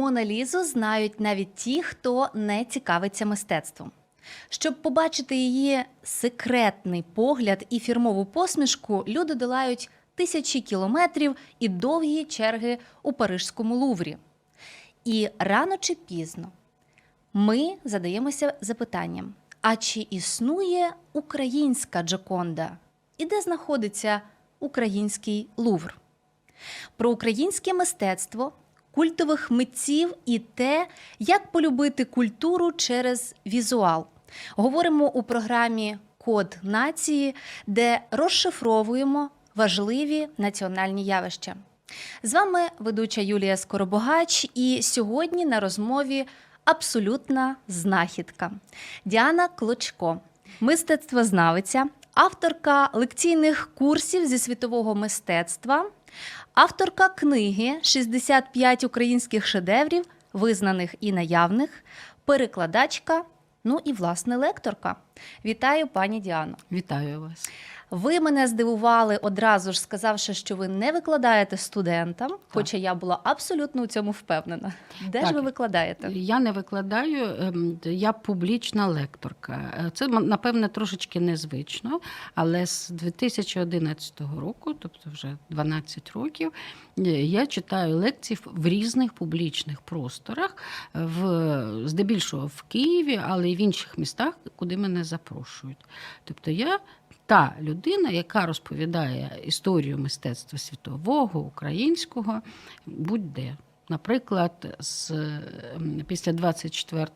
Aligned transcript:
Моналізу 0.00 0.64
знають 0.64 1.20
навіть 1.20 1.54
ті, 1.54 1.82
хто 1.82 2.28
не 2.34 2.64
цікавиться 2.64 3.26
мистецтвом. 3.26 3.92
Щоб 4.48 4.82
побачити 4.82 5.36
її 5.36 5.84
секретний 6.02 7.04
погляд 7.14 7.66
і 7.70 7.78
фірмову 7.78 8.24
посмішку, 8.24 9.04
люди 9.08 9.34
долають 9.34 9.90
тисячі 10.14 10.60
кілометрів 10.60 11.36
і 11.58 11.68
довгі 11.68 12.24
черги 12.24 12.78
у 13.02 13.12
Парижському 13.12 13.76
луврі. 13.76 14.16
І 15.04 15.28
рано 15.38 15.76
чи 15.76 15.94
пізно 15.94 16.52
ми 17.32 17.74
задаємося 17.84 18.54
запитанням: 18.60 19.34
а 19.60 19.76
чи 19.76 20.06
існує 20.10 20.92
українська 21.12 22.02
Джоконда? 22.02 22.78
І 23.18 23.24
де 23.24 23.40
знаходиться 23.40 24.20
український 24.60 25.48
лувр? 25.56 25.98
Про 26.96 27.10
українське 27.10 27.74
мистецтво, 27.74 28.52
культових 28.90 29.50
митців 29.50 30.14
і 30.26 30.38
те, 30.38 30.86
як 31.18 31.52
полюбити 31.52 32.04
культуру 32.04 32.72
через 32.72 33.34
візуал. 33.46 34.06
Говоримо 34.56 35.06
у 35.06 35.22
програмі 35.22 35.98
Код 36.18 36.58
нації, 36.62 37.34
де 37.66 38.00
розшифровуємо 38.10 39.30
важливі 39.54 40.28
національні 40.38 41.04
явища. 41.04 41.56
З 42.22 42.34
вами 42.34 42.60
ведуча 42.78 43.20
Юлія 43.20 43.56
Скоробогач, 43.56 44.50
і 44.54 44.82
сьогодні 44.82 45.46
на 45.46 45.60
розмові 45.60 46.26
абсолютна 46.64 47.56
знахідка 47.68 48.50
Діана 49.04 49.48
Клочко, 49.48 50.20
мистецтвознавиця, 50.60 51.86
авторка 52.14 52.90
лекційних 52.92 53.70
курсів 53.74 54.26
зі 54.26 54.38
світового 54.38 54.94
мистецтва, 54.94 55.86
авторка 56.54 57.08
книги 57.08 57.80
«65 57.82 58.86
українських 58.86 59.46
шедеврів, 59.46 60.04
визнаних 60.32 60.94
і 61.00 61.12
наявних, 61.12 61.84
перекладачка, 62.24 63.24
ну 63.64 63.80
і 63.84 63.92
власне 63.92 64.36
лекторка. 64.36 64.96
Вітаю, 65.44 65.86
пані 65.86 66.20
Діано. 66.20 66.56
Вітаю 66.72 67.20
вас. 67.20 67.50
Ви 67.90 68.20
мене 68.20 68.46
здивували 68.46 69.16
одразу 69.16 69.72
ж, 69.72 69.80
сказавши, 69.80 70.34
що 70.34 70.56
ви 70.56 70.68
не 70.68 70.92
викладаєте 70.92 71.56
студентам, 71.56 72.30
хоча 72.48 72.76
я 72.76 72.94
була 72.94 73.20
абсолютно 73.24 73.82
у 73.82 73.86
цьому 73.86 74.10
впевнена. 74.10 74.72
Де 75.08 75.18
ж 75.20 75.24
Так. 75.26 75.34
ви 75.34 75.40
викладаєте? 75.40 76.08
Я 76.12 76.40
не 76.40 76.52
викладаю, 76.52 77.24
ем, 77.40 77.78
я 77.84 78.12
публічна 78.12 78.86
лекторка. 78.86 79.72
Е, 79.86 79.90
Це 79.94 80.04
м, 80.04 80.26
напевне 80.28 80.68
трошечки 80.68 81.20
незвично, 81.20 82.00
але 82.34 82.66
з 82.66 82.88
2011 82.90 84.20
року, 84.40 84.74
тобто 84.74 85.10
вже 85.10 85.36
12 85.50 86.10
років, 86.14 86.52
е, 86.98 87.02
я 87.12 87.46
читаю 87.46 87.96
лекції 87.96 88.38
в- 88.44 88.60
в 88.60 88.66
різних 88.66 89.12
публічних 89.12 89.80
просторах, 89.80 90.56
в 90.94 91.88
здебільшого 91.88 92.46
в 92.46 92.62
Києві, 92.62 93.20
але 93.28 93.48
й 93.50 93.56
в 93.56 93.60
інших 93.60 93.98
містах, 93.98 94.38
куди 94.56 94.76
мене 94.76 95.04
запрошують. 95.04 95.78
Тобто 96.24 96.50
я 96.50 96.78
та 97.30 97.54
людина, 97.60 98.10
яка 98.10 98.46
розповідає 98.46 99.40
історію 99.44 99.98
мистецтва 99.98 100.58
світового, 100.58 101.40
українського, 101.40 102.40
будь-де. 102.86 103.56
Наприклад, 103.88 104.76
з, 104.80 105.10
ем, 105.10 106.04
після 106.06 106.32
24 106.32 107.06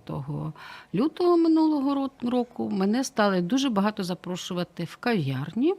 лютого 0.94 1.36
минулого 1.36 2.10
року 2.22 2.70
мене 2.70 3.04
стали 3.04 3.40
дуже 3.40 3.70
багато 3.70 4.04
запрошувати 4.04 4.84
в 4.84 4.96
кав'ярні 4.96 5.74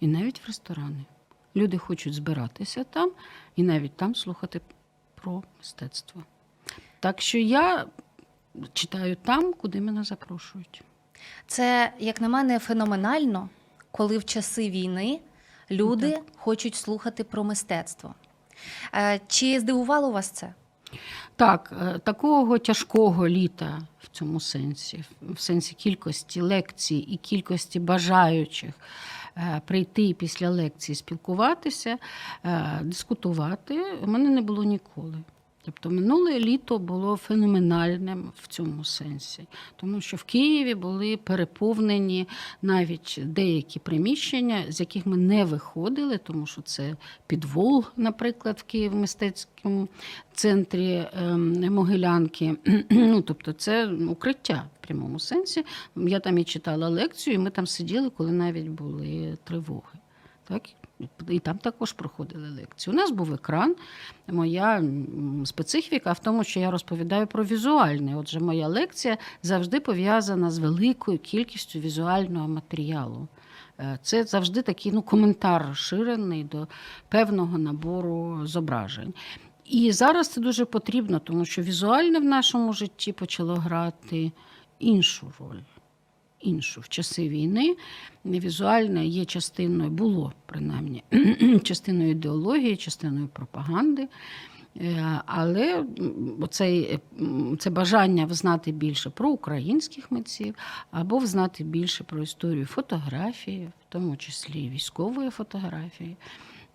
і 0.00 0.06
навіть 0.06 0.40
в 0.40 0.46
ресторани. 0.46 1.04
Люди 1.56 1.78
хочуть 1.78 2.14
збиратися 2.14 2.84
там 2.84 3.10
і 3.56 3.62
навіть 3.62 3.96
там 3.96 4.14
слухати 4.14 4.60
про 5.14 5.42
мистецтво. 5.58 6.22
Так 7.00 7.20
що 7.20 7.38
я 7.38 7.86
читаю 8.72 9.16
там, 9.16 9.52
куди 9.52 9.80
мене 9.80 10.04
запрошують. 10.04 10.82
Це, 11.46 11.92
як 11.98 12.20
на 12.20 12.28
мене, 12.28 12.58
феноменально, 12.58 13.48
коли 13.92 14.18
в 14.18 14.24
часи 14.24 14.70
війни 14.70 15.20
люди 15.70 16.10
Так. 16.10 16.22
хочуть 16.36 16.74
слухати 16.74 17.24
про 17.24 17.44
мистецтво. 17.44 18.14
Е, 18.94 19.20
Чи 19.26 19.60
здивувало 19.60 20.10
вас 20.10 20.30
це? 20.30 20.54
Так, 21.36 21.72
е, 21.82 21.98
такого 21.98 22.58
тяжкого 22.58 23.28
літа 23.28 23.78
в 23.98 24.08
цьому 24.08 24.40
сенсі, 24.40 25.04
в 25.22 25.40
сенсі 25.40 25.74
кількості 25.74 26.40
лекцій 26.40 26.96
і 26.96 27.16
кількості 27.16 27.80
бажаючих 27.80 28.74
е, 29.36 29.60
прийти 29.66 30.14
після 30.14 30.50
лекції, 30.50 30.96
спілкуватися, 30.96 31.98
дискутувати, 32.82 33.92
у 34.02 34.06
мене 34.06 34.28
не 34.30 34.40
було 34.40 34.64
ніколи. 34.64 35.14
Тобто 35.62 35.90
минуле 35.90 36.38
літо 36.38 36.78
було 36.78 37.16
феноменальним 37.16 38.32
в 38.42 38.48
цьому 38.48 38.84
сенсі, 38.84 39.46
тому 39.76 40.00
що 40.00 40.16
в 40.16 40.22
Києві 40.22 40.74
були 40.74 41.16
переповнені 41.16 42.28
навіть 42.62 43.20
деякі 43.24 43.78
приміщення, 43.78 44.64
з 44.68 44.80
яких 44.80 45.06
ми 45.06 45.16
не 45.16 45.44
виходили, 45.44 46.18
тому 46.18 46.46
що 46.46 46.62
це 46.62 46.96
підвол, 47.26 47.84
наприклад, 47.96 48.58
в 48.58 48.62
Києві 48.62 48.94
мистецькому 48.94 49.88
центрі 50.32 51.04
ем, 51.12 51.74
Могилянки. 51.74 52.56
ну, 52.90 53.22
тобто 53.22 53.52
це 53.52 53.86
укриття 53.86 54.64
в 54.80 54.86
прямому 54.86 55.18
сенсі. 55.18 55.64
Я 55.96 56.20
там 56.20 56.38
і 56.38 56.44
читала 56.44 56.88
лекцію, 56.88 57.34
і 57.34 57.38
ми 57.38 57.50
там 57.50 57.66
сиділи, 57.66 58.10
коли 58.10 58.32
навіть 58.32 58.68
були 58.68 59.38
тривоги. 59.44 59.98
Так? 60.44 60.62
І 61.28 61.38
там 61.38 61.58
також 61.58 61.92
проходили 61.92 62.50
лекції. 62.50 62.94
У 62.94 62.96
нас 62.96 63.10
був 63.10 63.32
екран. 63.32 63.76
Моя 64.28 64.82
специфіка 65.44 66.12
в 66.12 66.18
тому, 66.18 66.44
що 66.44 66.60
я 66.60 66.70
розповідаю 66.70 67.26
про 67.26 67.44
візуальне. 67.44 68.16
Отже, 68.16 68.40
моя 68.40 68.68
лекція 68.68 69.18
завжди 69.42 69.80
пов'язана 69.80 70.50
з 70.50 70.58
великою 70.58 71.18
кількістю 71.18 71.78
візуального 71.78 72.48
матеріалу. 72.48 73.28
Е, 73.78 73.98
Це 74.02 74.24
завжди 74.24 74.62
такий 74.62 74.92
ну, 74.92 75.02
коментар 75.02 75.66
розширений 75.68 76.44
до 76.44 76.66
певного 77.08 77.58
набору 77.58 78.40
зображень. 78.46 79.14
І 79.64 79.92
зараз 79.92 80.28
це 80.28 80.40
дуже 80.40 80.64
потрібно, 80.64 81.18
тому 81.18 81.44
що 81.44 81.62
візуальне 81.62 82.18
в 82.18 82.24
нашому 82.24 82.72
житті 82.72 83.12
почало 83.12 83.54
грати 83.54 84.32
іншу 84.78 85.32
роль. 85.38 85.60
Іншу 86.40 86.80
в 86.80 86.88
часи 86.88 87.28
війни 87.28 87.76
візуальне 88.24 89.06
є 89.06 89.24
частиною, 89.24 89.90
було 89.90 90.32
принаймні 90.46 91.04
частиною 91.62 92.10
ідеології, 92.10 92.76
частиною 92.76 93.28
пропаганди. 93.28 94.08
Е, 94.76 95.20
Але 95.26 95.84
оцей, 96.40 96.98
це 97.58 97.70
бажання 97.70 98.24
взнати 98.26 98.72
більше 98.72 99.10
про 99.10 99.30
українських 99.30 100.10
митців 100.10 100.54
або 100.90 101.18
взнати 101.18 101.64
більше 101.64 102.04
про 102.04 102.22
історію 102.22 102.66
фотографії, 102.66 103.66
в 103.66 103.84
тому 103.88 104.16
числі 104.16 104.68
військової 104.68 105.30
фотографії. 105.30 106.16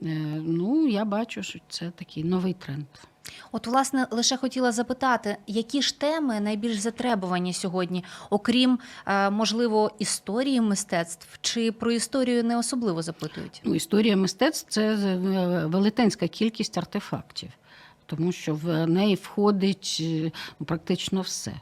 Е, 0.03 0.41
Ну, 0.45 0.87
я 0.87 1.05
бачу, 1.05 1.43
що 1.43 1.59
це 1.69 1.91
такий 1.91 2.23
новий 2.23 2.53
тренд. 2.53 2.85
От, 3.52 3.67
власне, 3.67 4.08
лише 4.11 4.37
хотіла 4.37 4.72
запитати, 4.72 5.37
які 5.47 5.82
ж 5.82 5.99
теми 5.99 6.40
найбільш 6.40 6.78
затребувані 6.78 7.53
сьогодні, 7.53 8.03
окрім, 8.29 8.79
е, 9.05 9.29
можливо, 9.29 9.91
історії 9.99 10.61
мистецтв, 10.61 11.28
чи 11.41 11.72
про 11.72 11.91
історію 11.91 12.43
не 12.43 12.58
особливо 12.58 13.02
запитують? 13.02 13.61
Ну, 13.64 13.76
історія 13.76 14.16
мистецтв 14.16 14.70
це 14.70 14.93
е, 14.93 15.66
велетенська 15.66 16.28
кількість 16.28 16.78
артефактів, 16.78 17.49
тому 18.05 18.32
що 18.32 18.55
в 18.55 18.87
неї 18.87 19.16
входить 19.16 19.97
е, 20.02 20.31
ну, 20.59 20.66
практично 20.66 21.22
все. 21.22 21.53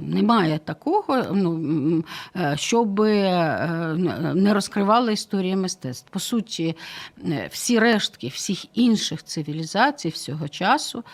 Немає 0.00 0.58
такого, 0.58 1.22
ну, 1.32 2.04
е, 2.36 2.54
щоб 2.56 3.00
е, 3.00 3.94
не 4.34 4.54
розкривала 4.54 5.12
історія 5.12 5.56
мистецтв. 5.56 6.10
По 6.10 6.18
суті, 6.20 6.76
е, 7.24 7.48
всі 7.52 7.78
рештки 7.78 8.28
всіх 8.28 8.78
інших 8.78 9.24
цивілізацій 9.24 10.08
всього 10.08 10.48
часу 10.48 11.04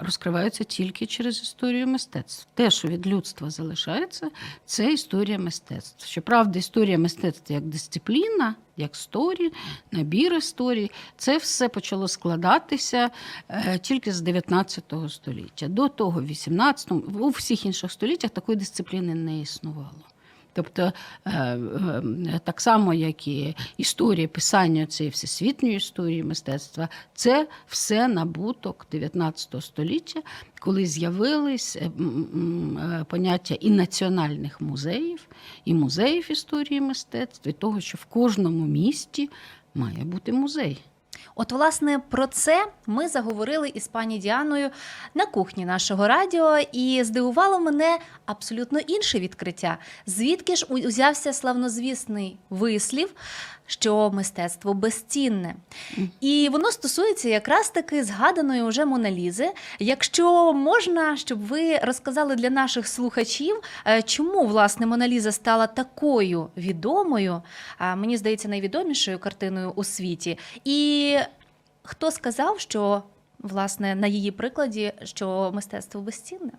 розкриваються 0.00 0.64
тільки 0.64 1.06
через 1.06 1.42
історію 1.42 1.86
мистецтв. 1.86 2.46
Те, 2.54 2.70
що 2.70 2.88
від 2.88 3.06
людства 3.06 3.50
залишається, 3.50 4.30
це 4.64 4.92
історія 4.92 5.38
мистецтв. 5.38 6.06
Щоправда, 6.06 6.58
історія 6.58 6.98
мистецтва 6.98 7.54
як 7.54 7.64
дисципліна 7.64 8.54
як 8.76 8.96
сторі, 8.96 9.52
набір 9.92 10.34
історій. 10.34 10.90
Це 11.16 11.38
все 11.38 11.68
почало 11.68 12.08
складатися 12.08 13.10
е, 13.48 13.78
тільки 13.78 14.12
з 14.12 14.20
19 14.20 14.94
століття. 15.08 15.68
До 15.68 15.88
того, 15.88 16.20
в 16.20 16.26
18 16.26 16.92
у 17.20 17.28
всіх 17.28 17.66
інших 17.66 17.92
століттях 17.92 18.30
такої 18.30 18.58
дисципліни 18.58 19.14
не 19.14 19.40
існувало. 19.40 20.04
Тобто, 20.56 20.92
е, 21.24 21.30
е, 21.30 22.40
так 22.44 22.60
само, 22.60 22.94
як 22.94 23.28
і 23.28 23.56
історія 23.78 24.28
писання 24.28 24.86
цієї 24.86 25.10
всесвітньої 25.10 25.76
історії 25.76 26.22
мистецтва, 26.22 26.88
це 27.14 27.48
все 27.66 28.08
набуток 28.08 28.86
19 28.92 29.60
століття, 29.60 30.22
коли 30.60 30.86
з'явились 30.86 31.76
е, 31.76 31.80
е, 31.80 33.04
поняття 33.08 33.54
і 33.54 33.70
національних 33.70 34.60
музеїв, 34.60 35.28
і 35.64 35.74
музеїв 35.74 36.30
історії 36.30 36.80
мистецтва, 36.80 37.50
і 37.50 37.54
того, 37.54 37.80
що 37.80 37.98
в 38.00 38.04
кожному 38.04 38.66
місті 38.66 39.30
має 39.74 40.04
бути 40.04 40.32
музей. 40.32 40.78
От, 41.34 41.52
власне, 41.52 42.00
про 42.08 42.26
це 42.26 42.66
ми 42.86 43.08
заговорили 43.08 43.68
із 43.68 43.88
пані 43.88 44.18
Діаною 44.18 44.70
на 45.14 45.26
кухні 45.26 45.64
нашого 45.64 46.08
радіо, 46.08 46.58
і 46.72 47.04
здивувало 47.04 47.58
мене 47.58 47.98
абсолютно 48.26 48.78
інше 48.78 49.18
відкриття. 49.18 49.78
Звідки 50.06 50.56
ж 50.56 50.66
узявся 50.68 51.32
славнозвісний 51.32 52.38
вислів, 52.50 53.14
що 53.66 54.10
мистецтво 54.14 54.74
безцінне? 54.74 55.54
І 56.20 56.48
воно 56.52 56.70
стосується 56.70 57.28
якраз 57.28 57.70
таки 57.70 58.04
згаданої 58.04 58.62
уже 58.62 58.84
Моналізи. 58.84 59.50
Якщо 59.78 60.52
можна, 60.52 61.16
щоб 61.16 61.46
ви 61.46 61.78
розказали 61.78 62.36
для 62.36 62.50
наших 62.50 62.88
слухачів, 62.88 63.60
е, 63.86 64.02
чому 64.02 64.46
власне 64.46 64.86
Моналіза 64.86 65.32
стала 65.32 65.66
такою 65.66 66.48
відомою, 66.56 67.42
мені 67.96 68.16
здається, 68.16 68.48
найвідомішою 68.48 69.18
картиною 69.18 69.72
у 69.76 69.84
світі. 69.84 70.38
І 70.64 71.16
хто 71.82 72.10
сказав, 72.10 72.60
що 72.60 73.02
власне 73.38 73.94
на 73.94 74.06
її 74.06 74.30
прикладі, 74.30 74.92
що 75.02 75.50
мистецтво 75.54 76.00
безцінне? 76.00 76.52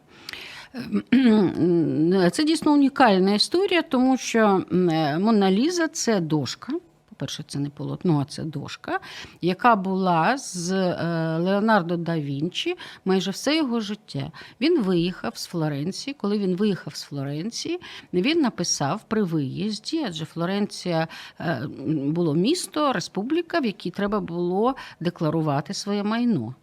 Це 2.31 2.43
дійсно 2.43 2.73
унікальна 2.73 3.33
історія, 3.33 3.81
тому 3.81 4.17
що 4.17 4.63
е, 4.71 5.19
Мона 5.19 5.51
Ліза 5.51 5.87
це 5.87 6.19
дошка. 6.19 6.73
По-перше, 7.17 7.43
це 7.47 7.59
не 7.59 7.69
полотно, 7.69 8.19
а 8.19 8.25
це 8.25 8.43
дошка, 8.43 8.99
яка 9.41 9.75
була 9.75 10.37
з 10.37 10.71
е, 10.71 11.37
Леонардо 11.37 11.97
да 11.97 12.19
Вінчі 12.19 12.77
майже 13.05 13.31
все 13.31 13.55
його 13.57 13.79
життя. 13.79 14.31
Він 14.61 14.81
виїхав 14.81 15.37
з 15.37 15.45
Флоренції. 15.45 16.13
Коли 16.13 16.37
він 16.37 16.55
виїхав 16.55 16.95
з 16.95 17.03
Флоренції, 17.03 17.79
він 18.13 18.41
написав 18.41 19.03
при 19.07 19.23
виїзді, 19.23 20.03
адже 20.07 20.25
Флоренція 20.25 21.07
е, 21.39 21.67
було 21.87 22.33
місто, 22.33 22.93
республіка, 22.93 23.59
в 23.59 23.65
якій 23.65 23.91
треба 23.91 24.19
було 24.19 24.75
декларувати 24.99 25.73
своє 25.73 26.03
майно. 26.03 26.55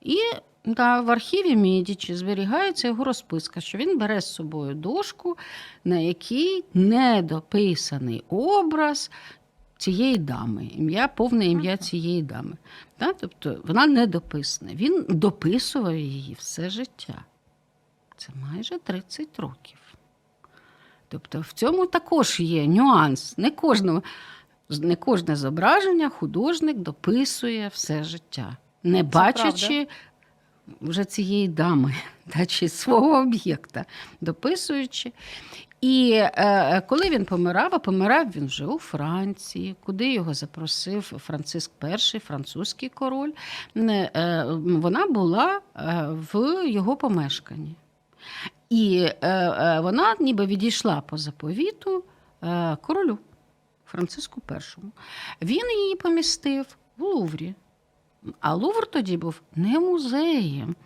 І 0.00 0.18
та 0.76 1.00
в 1.00 1.10
архіві 1.10 1.56
Мідічі 1.56 2.14
зберігається 2.14 2.88
його 2.88 3.04
розписка, 3.04 3.60
що 3.60 3.78
він 3.78 3.98
бере 3.98 4.20
з 4.20 4.34
собою 4.34 4.74
дошку, 4.74 5.36
на 5.84 5.98
якій 5.98 6.64
недописаний 6.74 8.24
образ 8.28 9.10
цієї 9.82 10.16
дами, 10.16 10.70
ім'я, 10.74 11.08
повне 11.08 11.46
ім'я 11.46 11.76
цієї 11.76 12.22
дами. 12.22 12.56
Та? 12.96 13.12
Тобто 13.12 13.56
вона 13.64 13.86
не 13.86 14.06
дописана. 14.06 14.74
Він 14.74 15.06
дописував 15.08 15.96
її 15.96 16.34
все 16.38 16.70
життя. 16.70 17.24
Це 18.16 18.28
майже 18.42 18.78
30 18.78 19.38
років. 19.38 19.78
Тобто 21.08 21.40
в 21.40 21.52
цьому 21.52 21.86
також 21.86 22.40
є 22.40 22.66
нюанс. 22.66 23.38
Не 23.38 23.50
кожного, 23.50 24.02
не 24.68 24.96
кожне 24.96 25.36
зображення 25.36 26.08
художник 26.08 26.76
дописує 26.76 27.68
все 27.68 28.04
життя, 28.04 28.56
не 28.82 29.02
бачачи 29.02 29.88
вже 30.80 31.04
цієї 31.04 31.48
дами, 31.48 31.94
та, 32.28 32.46
чи 32.46 32.68
свого 32.68 33.18
об'єкта, 33.18 33.84
дописуючи. 34.20 35.12
І 35.82 36.12
е, 36.14 36.82
коли 36.88 37.10
він 37.10 37.24
помирав, 37.24 37.74
а 37.74 37.78
помирав 37.78 38.30
він 38.30 38.46
вже 38.46 38.66
у 38.66 38.78
Франції, 38.78 39.76
куди 39.84 40.12
його 40.12 40.34
запросив 40.34 41.02
Франциск 41.02 41.72
І, 42.14 42.18
французький 42.18 42.88
король, 42.88 43.32
е, 43.76 44.10
е, 44.14 44.44
вона 44.56 45.06
була 45.06 45.60
е, 45.76 46.06
в 46.32 46.64
його 46.68 46.96
помешканні. 46.96 47.74
І 48.70 49.08
е, 49.20 49.28
е, 49.28 49.80
вона 49.80 50.16
ніби 50.20 50.46
відійшла 50.46 51.00
по 51.00 51.16
заповіту 51.16 52.04
е, 52.42 52.76
королю 52.82 53.18
Франциску 53.86 54.42
І. 54.50 54.82
Він 55.42 55.70
її 55.70 55.96
помістив 55.96 56.66
в 56.96 57.02
Луврі. 57.02 57.54
А 58.40 58.54
Лувр 58.54 58.86
тоді 58.86 59.16
був 59.16 59.42
не 59.56 59.80
музеєм, 59.80 60.76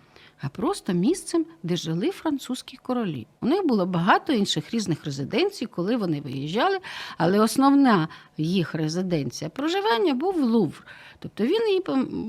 а 0.41 0.49
просто 0.49 0.93
місцем, 0.93 1.47
де 1.62 1.77
жили 1.77 2.11
французькі 2.11 2.77
королі. 2.83 3.27
У 3.41 3.47
них 3.47 3.67
було 3.67 3.87
багато 3.87 4.33
інших 4.33 4.75
різних 4.75 5.05
резиденцій, 5.05 5.67
коли 5.67 5.97
вони 5.97 6.21
виїжджали, 6.21 6.79
але 7.19 7.41
основна 7.41 8.09
їх 8.37 8.75
резиденція 8.75 9.50
проживання 9.50 10.15
був 10.15 10.41
Лувр. 10.41 10.87
Тобто 11.19 11.44
він 11.44 11.69
її 11.69 11.83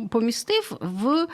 помістив 0.07 0.77
в 0.81 1.27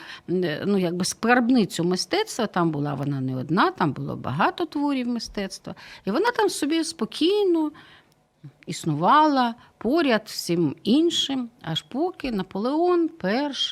ну, 0.66 0.78
якби 0.78 1.04
скарбницю 1.04 1.84
мистецтва. 1.84 2.46
Там 2.46 2.70
була 2.70 2.94
вона 2.94 3.20
не 3.20 3.36
одна, 3.36 3.70
там 3.70 3.92
було 3.92 4.16
багато 4.16 4.66
творів 4.66 5.08
мистецтва. 5.08 5.74
І 6.04 6.10
вона 6.10 6.30
там 6.30 6.48
собі 6.48 6.84
спокійно 6.84 7.72
існувала 8.66 9.54
поряд 9.78 10.22
всім 10.24 10.76
іншим, 10.84 11.50
аж 11.62 11.82
поки 11.82 12.32
Наполеон 12.32 13.10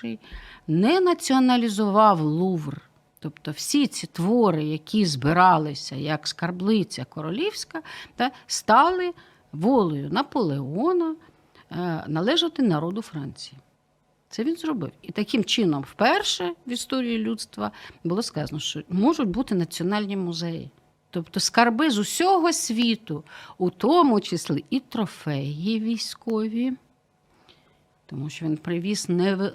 І 0.04 0.18
не 0.66 1.00
націоналізував 1.00 2.20
Лувр. 2.20 2.91
Тобто 3.22 3.50
всі 3.50 3.86
ці 3.86 4.06
твори, 4.06 4.64
які 4.64 5.06
збиралися 5.06 5.96
як 5.96 6.28
скарблиця 6.28 7.04
королівська, 7.04 7.82
та, 8.16 8.30
стали 8.46 9.12
волею 9.52 10.10
Наполеона 10.10 11.16
е, 11.70 12.04
належати 12.08 12.62
народу 12.62 13.02
Франції. 13.02 13.58
Це 14.28 14.44
він 14.44 14.56
зробив. 14.56 14.92
І 15.02 15.12
таким 15.12 15.44
чином, 15.44 15.84
вперше 15.90 16.54
в 16.66 16.72
історії 16.72 17.18
людства 17.18 17.70
було 18.04 18.22
сказано, 18.22 18.60
що 18.60 18.82
можуть 18.88 19.28
бути 19.28 19.54
національні 19.54 20.16
музеї. 20.16 20.70
Тобто 21.10 21.40
скарби 21.40 21.90
з 21.90 21.98
усього 21.98 22.52
світу, 22.52 23.24
у 23.58 23.70
тому 23.70 24.20
числі 24.20 24.64
і 24.70 24.80
трофеї 24.80 25.80
військові, 25.80 26.72
тому 28.12 28.30
що 28.30 28.46
він 28.46 28.56
привіз 28.56 29.06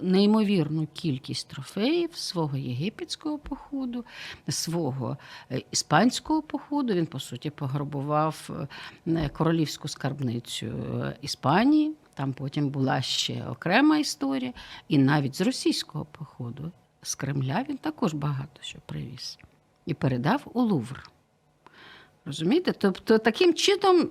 неймовірну 0.02 0.88
кількість 0.94 1.48
трофеїв 1.48 2.16
свого 2.16 2.58
єгипетського 2.58 3.38
походу, 3.38 4.06
свого 4.50 5.18
е, 5.52 5.62
іспанського 5.72 6.42
походу. 6.42 6.94
Він, 6.94 7.06
по 7.06 7.20
суті, 7.20 7.50
пограбував 7.50 8.50
е, 9.08 9.30
королівську 9.30 9.88
скарбницю 9.88 10.66
е, 10.66 11.18
Іспанії. 11.22 11.92
Там 12.14 12.34
потім 12.34 12.70
була 12.70 13.02
ще 13.02 13.46
окрема 13.48 13.98
історія. 13.98 14.54
І 14.88 14.98
навіть 14.98 15.36
з 15.36 15.42
російського 15.42 16.06
походу, 16.06 16.72
з 17.02 17.16
Кремля, 17.16 17.66
він 17.70 17.78
також 17.78 18.14
багато 18.14 18.62
що 18.62 18.80
привіз 18.86 19.40
і 19.86 19.94
передав 19.94 20.42
у 20.54 20.62
Лувр. 20.62 21.12
Розумієте? 22.28 22.74
Тобто 22.78 23.18
таким 23.18 23.54
чином 23.54 24.10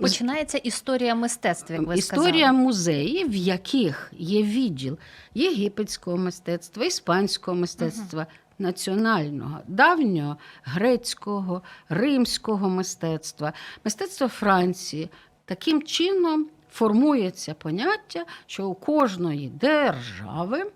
починається 0.00 0.58
історія 0.58 1.14
мистецтва, 1.14 1.76
як 1.76 1.86
ви 1.86 1.94
історія 1.94 2.46
сказали. 2.46 2.52
музеїв, 2.52 3.30
в 3.30 3.34
яких 3.34 4.12
є 4.18 4.42
відділ 4.42 4.98
єгипетського 5.34 6.16
мистецтва, 6.16 6.84
іспанського 6.84 7.56
мистецтва, 7.56 8.20
угу. 8.20 8.30
національного, 8.58 9.58
давнього 9.66 10.36
грецького, 10.64 11.62
римського 11.88 12.68
мистецтва, 12.68 13.52
мистецтва 13.84 14.28
Франції. 14.28 15.10
Таким 15.44 15.82
чином 15.82 16.48
формується 16.70 17.54
поняття, 17.54 18.24
що 18.46 18.68
у 18.68 18.74
кожної 18.74 19.48
держави. 19.48 20.70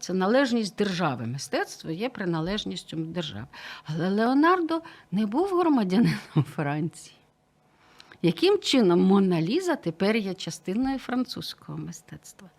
Це 0.00 0.14
належність 0.14 0.76
держави. 0.76 1.26
Мистецтво 1.26 1.90
є 1.90 2.08
приналежністю 2.08 2.96
держави. 2.96 3.46
Але 3.84 4.08
Леонардо 4.08 4.82
не 5.10 5.26
був 5.26 5.48
громадянином 5.48 6.18
Франції. 6.54 7.16
Яким 8.22 8.58
чином 8.58 9.00
Мона 9.00 9.42
Ліза 9.42 9.76
тепер 9.76 10.16
є 10.16 10.34
частиною 10.34 10.98
французького 10.98 11.78
мистецтва? 11.78 12.50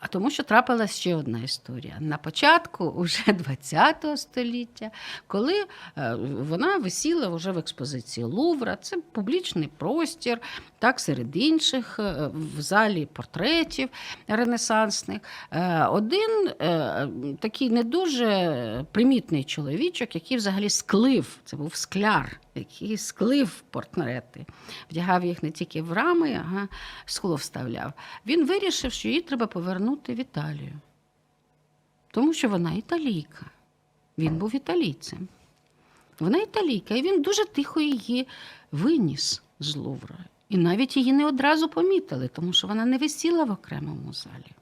А 0.00 0.06
тому, 0.06 0.30
що 0.30 0.42
трапилася 0.42 0.94
ще 0.94 1.16
одна 1.16 1.38
історія. 1.38 1.96
На 2.00 2.16
початку 2.16 2.84
уже 2.84 3.22
ХХ 3.22 4.16
століття, 4.16 4.90
коли 5.26 5.64
е, 5.96 6.14
вона 6.40 6.76
висіла 6.76 7.28
вже 7.28 7.52
в 7.52 7.58
експозиції 7.58 8.24
Лувра, 8.24 8.76
це 8.76 8.96
публічний 8.96 9.68
простір, 9.76 10.40
Так, 10.80 11.00
серед 11.00 11.36
інших 11.36 11.98
е, 11.98 12.30
в 12.56 12.60
залі 12.60 13.06
портретів 13.12 13.88
ренесансних. 14.28 15.20
Е, 15.50 15.84
Один 15.84 16.48
е, 16.48 17.08
такий 17.40 17.70
не 17.70 17.84
дуже 17.84 18.86
примітний 18.92 19.44
чоловічок, 19.44 20.14
який 20.14 20.36
взагалі 20.36 20.70
склив, 20.70 21.38
це 21.44 21.56
був 21.56 21.74
скляр, 21.74 22.40
який 22.54 22.96
склив 22.96 23.62
портрети, 23.70 24.46
вдягав 24.90 25.24
їх 25.24 25.42
не 25.42 25.50
тільки 25.50 25.82
в 25.82 25.92
рами, 25.92 26.32
а 26.32 26.68
скло 27.04 27.34
вставляв. 27.34 27.92
Він 28.26 28.46
вирішив, 28.46 28.92
що 28.92 29.08
її 29.08 29.20
треба 29.20 29.46
повернути 29.46 30.14
в 30.14 30.20
Італію, 30.20 30.72
тому 32.10 32.34
що 32.34 32.48
вона 32.48 32.72
італійка. 32.72 33.46
Він 34.18 34.36
був 34.36 34.54
італійцем. 34.54 35.28
Вона 36.20 36.38
італійка, 36.38 36.94
і 36.94 37.02
він 37.02 37.22
дуже 37.22 37.44
тихо 37.44 37.80
її 37.80 38.26
виніс 38.72 39.42
з 39.58 39.76
Лувра. 39.76 40.29
І 40.50 40.58
навіть 40.58 40.96
її 40.96 41.12
не 41.12 41.26
одразу 41.26 41.68
помітили, 41.68 42.28
тому 42.28 42.52
що 42.52 42.66
вона 42.66 42.84
не 42.84 42.98
висіла 42.98 43.44
в 43.44 43.50
окремому 43.50 44.12
залі. 44.12 44.52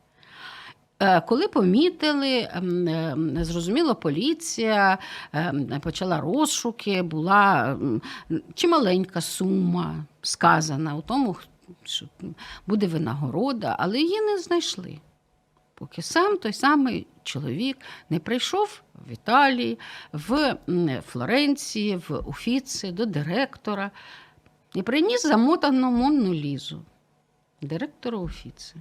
Е, 1.00 1.21
Коли 1.21 1.49
помітили, 1.49 2.49
ем, 2.52 2.88
ем, 2.88 3.45
зрозуміло, 3.45 3.95
поліція 3.95 4.99
ем, 5.33 5.80
почала 5.80 6.21
розшуки, 6.21 7.02
була 7.02 7.71
ем, 7.71 8.02
чималенька 8.54 9.21
сума 9.21 10.04
сказана 10.23 10.97
у 10.97 11.02
тому, 11.02 11.37
що 11.85 12.07
буде 12.66 12.87
винагорода, 12.87 13.76
але 13.78 13.99
її 13.99 14.21
не 14.21 14.38
знайшли. 14.38 14.99
Поки 15.75 16.02
сам 16.02 16.38
той 16.38 16.52
самий 16.52 17.07
чоловік 17.23 17.78
не 18.11 18.18
прийшов 18.18 18.83
в 19.09 19.12
Італії, 19.12 19.78
в 20.12 20.57
Флоренції, 21.07 21.97
в 21.97 22.18
Уфіци 22.26 22.92
до 22.92 23.07
директора 23.07 23.90
і 24.75 24.82
приніс 24.82 25.26
замотану 25.26 25.90
Монну 25.90 26.34
Лізу, 26.34 26.82
директору 27.62 28.18
Уфіци. 28.18 28.75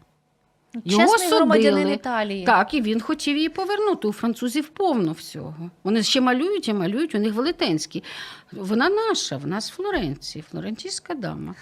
Його 0.86 1.02
Чесний 1.02 1.20
судили. 1.20 1.38
громадянин 1.38 1.90
Італії. 1.90 2.46
Так, 2.46 2.74
і 2.74 2.82
він 2.82 3.02
хотів 3.02 3.36
її 3.38 3.50
повернути. 3.50 4.08
У 4.08 4.12
французів 4.14 4.68
повно 4.68 5.12
всього. 5.12 5.72
Вони 5.84 6.04
ще 6.04 6.22
малюють 6.22 6.68
і 6.68 6.74
малюють, 6.74 7.16
у 7.16 7.20
них 7.20 7.34
велетенські. 7.34 8.04
Вона 8.52 8.90
наша, 8.90 9.38
вона 9.38 9.62
з 9.62 9.70
Флоренції, 9.70 10.44
флорентійська 10.52 11.16
дама. 11.16 11.56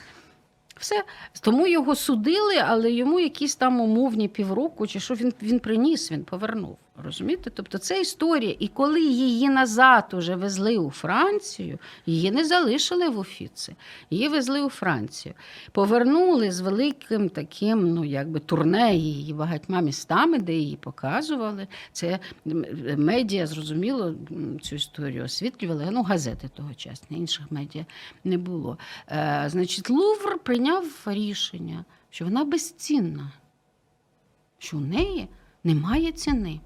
Все. 0.80 1.04
Тому 1.42 1.68
його 1.68 1.96
судили, 1.96 2.56
але 2.58 2.92
йому 2.92 3.20
якісь 3.20 3.56
там 3.56 3.80
умовні 3.82 4.28
півроку, 4.28 4.88
чи 4.88 5.00
що 5.00 5.14
він, 5.14 5.34
він 5.42 5.60
приніс, 5.60 6.12
він 6.12 6.24
повернув. 6.24 6.78
Розумієте? 7.04 7.50
Тобто 7.50 7.78
це 7.78 8.02
історія. 8.02 8.56
І 8.60 8.68
коли 8.68 9.02
її 9.02 9.50
назад 9.50 10.14
уже 10.14 10.36
везли 10.36 10.78
у 10.78 10.92
Францію, 10.92 11.80
її 12.06 12.32
не 12.32 12.46
залишили 12.46 13.10
в 13.10 13.20
Офіці, 13.20 13.76
її 14.10 14.28
везли 14.28 14.62
у 14.62 14.70
Францію. 14.70 15.36
Повернули 15.72 16.52
з 16.52 16.60
великим 16.60 17.30
таким, 17.30 17.94
ну 17.94 18.06
якби 18.06 18.40
турне 18.40 18.96
її 18.96 19.34
багатьма 19.34 19.82
містами, 19.82 20.40
де 20.40 20.54
її 20.54 20.76
показували. 20.76 21.68
Це 21.92 22.20
медіа, 22.98 23.48
зрозуміло, 23.48 24.16
цю 24.62 24.76
історію 24.76 25.24
освітлювали. 25.24 25.88
Ну, 25.92 26.04
газети 26.04 26.50
тогочасні, 26.54 27.18
інших 27.18 27.52
медіа 27.52 27.86
не 28.24 28.38
було. 28.38 28.78
Е, 29.08 29.46
значить, 29.48 29.90
Лувр 29.90 30.40
прийняв 30.40 30.86
рішення, 31.06 31.86
що 32.10 32.26
вона 32.26 32.44
безцінна, 32.44 33.32
що 34.58 34.78
у 34.78 34.80
неї 34.80 35.28
немає 35.64 36.12
ціни. 36.12 36.60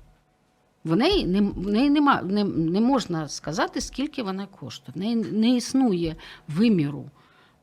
В 0.89 0.95
неї 0.95 1.25
не, 1.27 1.41
в 1.41 1.67
неї 1.67 1.89
нема, 1.89 2.21
не, 2.21 2.43
не 2.43 2.81
можна 2.81 3.27
сказати, 3.27 3.81
скільки 3.81 4.23
вона 4.23 4.47
коштує. 4.59 4.93
В 4.95 4.99
неї 4.99 5.15
не 5.15 5.49
існує 5.49 6.15
виміру 6.47 7.05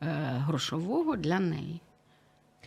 е, 0.02 0.06
грошового 0.47 1.16
для 1.16 1.40
неї. 1.40 1.80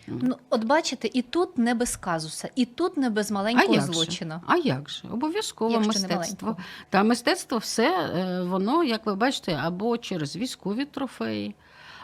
Ну, 0.07 0.35
от 0.49 0.63
бачите, 0.63 1.09
і 1.13 1.21
тут 1.21 1.57
не 1.57 1.73
без 1.73 1.97
казуса, 1.97 2.49
і 2.55 2.65
тут 2.65 2.97
не 2.97 3.09
без 3.09 3.31
маленького 3.31 3.73
як 3.73 3.83
злочину. 3.83 4.33
Же? 4.33 4.41
А 4.47 4.57
як 4.57 4.89
же? 4.89 5.03
Обов'язково 5.11 5.79
мистецтво. 5.79 6.57
Та 6.89 7.03
мистецтво 7.03 7.57
все, 7.57 7.89
е, 7.89 8.43
воно, 8.43 8.83
як 8.83 9.05
ви 9.05 9.15
бачите, 9.15 9.59
або 9.63 9.97
через 9.97 10.35
військові 10.35 10.85
трофеї, 10.85 11.55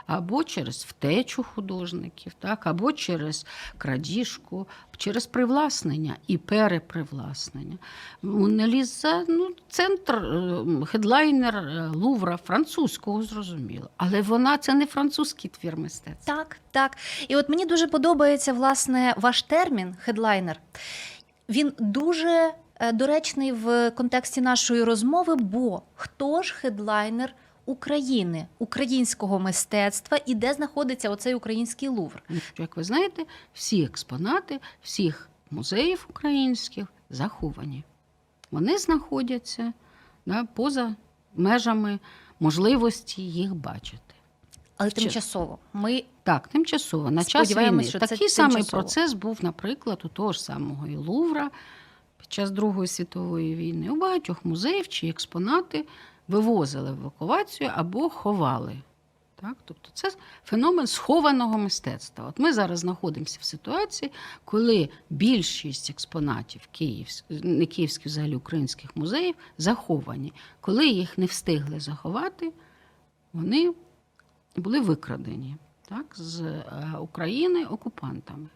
або 0.08 0.44
через 0.44 0.86
втечу 0.90 1.44
художників, 1.44 2.34
так, 2.40 2.68
або 2.68 2.92
через 2.92 3.46
крадіжку, 3.78 4.68
через 4.98 5.26
привласнення 5.26 6.16
і 6.28 6.38
перепривласнення. 6.38 7.78
Моналіза, 8.22 9.26
ну, 9.28 9.50
центр, 9.70 10.16
е, 10.16 10.86
хедлайнер 10.86 11.58
е, 11.58 11.92
Лувра 11.96 12.38
французького, 12.38 13.24
зрозуміло. 13.24 13.90
Але 13.98 14.22
вона 14.22 14.58
це 14.58 14.74
не 14.74 14.86
французький 14.86 15.52
твір 15.60 15.78
мистецтва. 15.78 16.36
Так, 16.36 16.58
так. 16.72 16.98
І 17.28 17.36
от 17.36 17.50
мені 17.50 17.66
дуже 17.66 17.88
подобається 17.88 18.54
власне 18.54 19.14
ваш 19.18 19.44
термін 19.44 19.96
хедлайнер. 20.00 20.60
Він 21.50 21.74
дуже 21.80 22.54
е, 22.76 22.92
доречний 22.92 23.52
в 23.52 23.92
контексті 23.92 24.42
нашої 24.42 24.84
розмови, 24.84 25.36
бо 25.36 25.82
хто 25.96 26.42
ж 26.42 26.54
хедлайнер 26.54 27.34
України, 27.66 28.48
українського 28.60 29.40
мистецтва 29.40 30.20
і 30.26 30.36
де 30.36 30.54
знаходиться 30.54 31.10
оцей 31.10 31.34
український 31.36 31.90
лувр? 31.90 32.24
Ну, 32.30 32.40
Як 32.58 32.78
ви 32.78 32.84
знаєте, 32.84 33.26
всі 33.54 33.84
експонати 33.84 34.60
всіх 34.82 35.30
музеїв 35.52 36.06
українських 36.10 36.88
заховані. 37.10 37.84
Вони 38.52 38.78
знаходяться 38.78 39.74
да, 40.26 40.44
поза 40.44 40.96
межами 41.36 42.00
можливості 42.40 43.22
їх 43.22 43.56
бачити. 43.56 44.00
Але 44.78 44.90
Ще- 44.90 45.02
тимчасово. 45.02 45.60
Ми 45.74 46.04
Так, 46.24 46.48
тимчасово, 46.48 47.12
на 47.12 47.24
час 47.24 47.56
війни. 47.56 47.84
що 47.84 48.00
це 48.00 48.08
Такий 48.08 48.30
самий 48.30 48.52
тимчасово. 48.56 48.84
процес 48.84 49.14
був, 49.14 49.40
наприклад, 49.42 50.02
у 50.04 50.08
того 50.08 50.32
ж 50.34 50.44
самого 50.44 50.88
і 50.88 50.96
Лувра 50.96 51.52
під 52.18 52.34
час 52.34 52.52
Другої 52.52 52.88
світової 52.88 53.56
війни. 53.56 53.90
У 53.90 53.96
багатьох 53.96 54.46
музеїв 54.46 54.88
чи 54.88 55.08
експонати 55.08 55.86
вивозили 56.28 56.92
в 56.92 57.00
евакуацію 57.00 57.72
або 57.74 58.10
ховали. 58.10 58.82
Так? 59.36 59.58
Тобто 59.66 59.90
це 59.94 60.12
феномен 60.44 60.88
схованого 60.88 61.58
мистецтва. 61.58 62.26
От 62.26 62.40
ми 62.40 62.54
зараз 62.54 62.80
знаходимося 62.80 63.38
в 63.42 63.44
ситуації, 63.44 64.12
коли 64.46 64.90
більшість 65.10 65.90
експонатів 65.90 66.62
Київсь... 66.72 67.26
не 67.30 67.66
київських, 67.66 68.06
взагалі 68.06 68.36
українських 68.36 68.96
музеїв 68.96 69.36
заховані. 69.58 70.34
Коли 70.62 70.88
їх 70.88 71.18
не 71.18 71.26
встигли 71.26 71.80
заховати, 71.80 72.54
вони 73.34 73.74
були 74.56 74.80
викрадені 74.80 75.56
так, 75.90 76.06
з 76.16 76.42
е, 76.42 76.64
України 77.00 77.66
окупантами. 77.66 78.48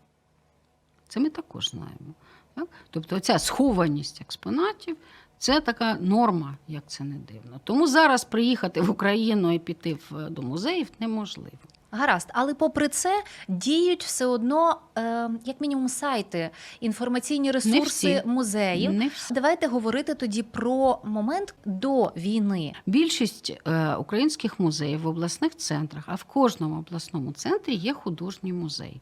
Це 1.08 1.20
ми 1.20 1.30
також 1.30 1.70
знаємо. 1.70 2.14
Так? 2.54 2.68
Тобто 2.90 3.20
ця 3.20 3.40
схованість 3.40 4.22
експонатів 4.22 4.98
це 5.40 5.62
така 5.62 5.98
норма, 6.02 6.58
як 6.68 6.84
це 6.88 7.04
не 7.04 7.16
дивно. 7.16 7.60
Тому 7.64 7.88
зараз 7.88 8.24
приїхати 8.24 8.82
в 8.82 8.90
Україну 8.90 9.52
і 9.52 9.60
піти 9.60 9.98
в, 10.10 10.30
до 10.30 10.42
музеїв 10.42 10.88
неможливо. 11.00 11.58
Гаразд, 11.92 12.30
але 12.34 12.54
попри 12.54 12.88
це 12.88 13.24
діють 13.48 14.04
все 14.04 14.26
одно, 14.26 14.78
е, 14.98 15.30
як 15.46 15.62
мінімум, 15.62 15.90
сайти, 15.90 16.50
інформаційні 16.80 17.52
ресурси 17.52 18.20
всі. 18.20 18.22
музеїв. 18.26 18.94
Не 18.94 19.08
всі. 19.08 19.34
Давайте 19.34 19.68
говорити 19.68 20.14
тоді 20.16 20.44
про 20.44 21.00
момент 21.04 21.56
до 21.66 22.12
війни. 22.18 22.74
Більшість 22.86 23.54
е, 23.68 23.96
українських 23.96 24.60
музеїв 24.60 25.02
в 25.02 25.08
обласних 25.08 25.56
центрах, 25.56 26.04
а 26.08 26.16
в 26.16 26.24
кожному 26.24 26.80
обласному 26.80 27.32
центрі 27.32 27.74
є 27.74 27.94
художній 27.94 28.54
музей. 28.54 29.02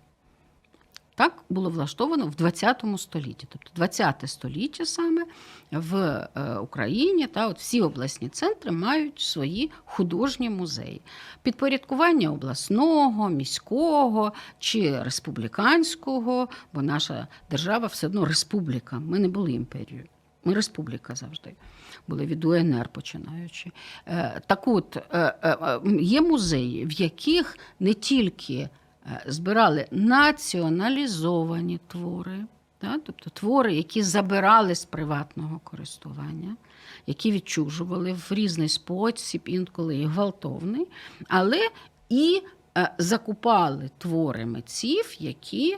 Так 1.18 1.44
було 1.50 1.70
влаштовано 1.70 2.28
в 2.28 2.36
20 2.36 2.84
столітті. 2.98 3.48
Тобто 3.50 3.72
20 3.76 4.24
століття 4.26 4.86
саме 4.86 5.26
в 5.72 5.96
е, 5.96 6.58
Україні 6.58 7.28
та 7.28 7.48
от 7.48 7.58
всі 7.58 7.82
обласні 7.82 8.30
центри 8.30 8.72
мають 8.72 9.20
свої 9.20 9.72
художні 9.86 10.50
музеї. 10.50 11.02
Підпорядкування 11.42 12.32
обласного, 12.32 13.30
міського 13.30 14.34
чи 14.60 15.04
республіканського, 15.04 16.50
бо 16.74 16.82
наша 16.82 17.28
держава 17.50 17.88
все 17.88 18.08
одно 18.08 18.26
республіка. 18.26 19.00
Ми 19.00 19.20
не 19.20 19.28
були 19.28 19.52
імперією. 19.52 20.06
Ми 20.46 20.54
республіка 20.54 21.16
завжди 21.16 21.54
були 22.08 22.26
від 22.26 22.46
УНР 22.46 22.90
починаючи. 22.90 23.72
Е, 24.08 24.42
Так 24.48 24.68
от, 24.68 24.98
е, 25.14 25.80
є 26.00 26.22
музеї, 26.22 26.86
в 26.86 26.92
яких 26.92 27.58
не 27.80 27.94
тільки 27.94 28.70
збирали 29.28 29.88
націоналізовані 29.92 31.80
твори, 31.88 32.46
та, 32.78 32.98
тобто 33.06 33.30
твори, 33.30 33.76
які 33.76 34.04
забирали 34.04 34.76
з 34.76 34.86
приватного 34.86 35.60
користування, 35.64 36.56
які 37.08 37.32
відчужували 37.32 38.14
в 38.14 38.28
різний 38.34 38.70
спосіб, 38.70 39.42
інколи 39.46 39.98
і 39.98 40.06
гвалтовний, 40.06 40.88
але 41.28 41.70
і 42.10 42.42
е, 42.78 42.92
закупали 42.98 43.90
твори 43.98 44.46
митців, 44.46 45.16
які 45.20 45.78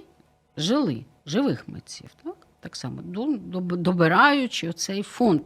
жили, 0.58 1.06
живих 1.26 1.68
митців. 1.68 2.10
Так, 2.24 2.36
так 2.60 2.76
само 2.76 3.02
до- 3.02 3.62
добираючи 3.76 4.70
оцей 4.70 5.04
фонд. 5.04 5.42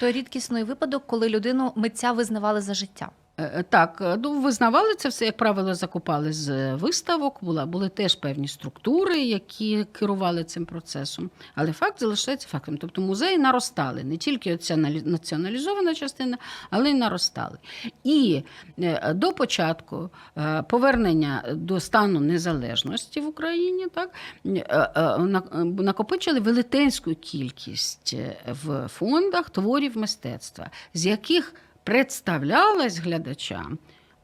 Той 0.00 0.12
рідкісний 0.12 0.64
випадок, 0.64 1.06
коли 1.06 1.28
людину 1.28 1.72
митця 1.76 2.12
визнавали 2.12 2.60
за 2.60 2.74
життя. 2.74 3.10
Е, 3.40 3.64
Так, 3.70 3.98
е, 4.00 4.16
ну, 4.22 4.40
визнавали 4.40 4.94
це 4.94 5.08
все, 5.08 5.24
як 5.24 5.36
правило, 5.36 5.74
закупали 5.74 6.32
з 6.32 6.48
е, 6.48 6.74
виставок. 6.74 7.38
Була, 7.44 7.66
були 7.66 7.88
теж 7.88 8.14
певні 8.14 8.48
структури, 8.48 9.18
які 9.18 9.84
керували 9.84 10.44
цим 10.44 10.66
процесом. 10.66 11.30
Але 11.54 11.72
факт 11.72 12.00
залишається 12.00 12.48
фактом. 12.48 12.76
Тобто 12.78 13.00
музеї 13.00 13.38
наростали, 13.38 14.04
не 14.04 14.16
тільки 14.16 14.54
оця 14.54 14.76
націоналізована 14.76 15.94
частина, 15.94 16.38
але 16.70 16.90
й 16.90 16.94
наростали. 16.94 17.58
І 18.04 18.42
е, 18.78 19.12
до 19.14 19.32
початку 19.32 20.10
е, 20.36 20.62
повернення 20.68 21.44
до 21.52 21.80
стану 21.80 22.20
незалежності 22.20 23.20
в 23.20 23.26
Україні 23.26 23.86
так, 23.94 24.10
е, 24.46 24.50
е, 24.96 25.18
на- 25.18 25.42
е, 25.54 25.64
накопичили 25.64 26.40
велетенську 26.40 27.14
кількість 27.14 28.14
е, 28.14 28.36
в 28.64 28.88
фондах 28.88 29.50
творів 29.50 29.98
мистецтва, 29.98 30.70
з 30.94 31.06
яких 31.06 31.54
представлялась 31.84 32.98
глядачам 32.98 33.78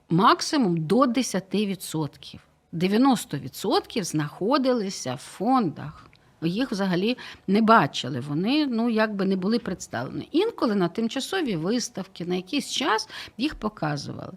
максимум 0.09 0.87
до 0.87 1.05
10%. 1.05 2.39
90% 2.73 4.05
знаходилися 4.05 5.15
в 5.15 5.19
фондах. 5.19 6.07
Їх 6.43 6.73
взагалі 6.73 7.17
не 7.47 7.63
бачили. 7.63 8.21
Вони 8.21 8.67
ну, 8.67 8.91
якби 8.91 9.25
не 9.25 9.37
були 9.37 9.59
представлені. 9.59 10.29
Інколи 10.33 10.75
на 10.75 10.89
тимчасові 10.89 11.57
виставки, 11.57 12.25
на 12.25 12.35
якийсь 12.35 12.71
час 12.71 13.09
їх 13.39 13.55
показували. 13.55 14.33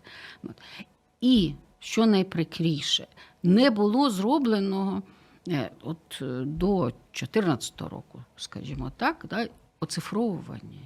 І 1.22 1.54
що 1.80 2.06
найприкріше, 2.06 3.08
не 3.44 3.70
було 3.70 4.10
зробленого 4.10 5.02
е, 5.48 5.72
от, 5.82 6.18
до 6.46 6.84
2014 6.84 7.82
року, 7.82 8.24
скажімо 8.36 8.92
так, 8.98 9.26
да, 9.30 9.48
оцифровування 9.80 10.80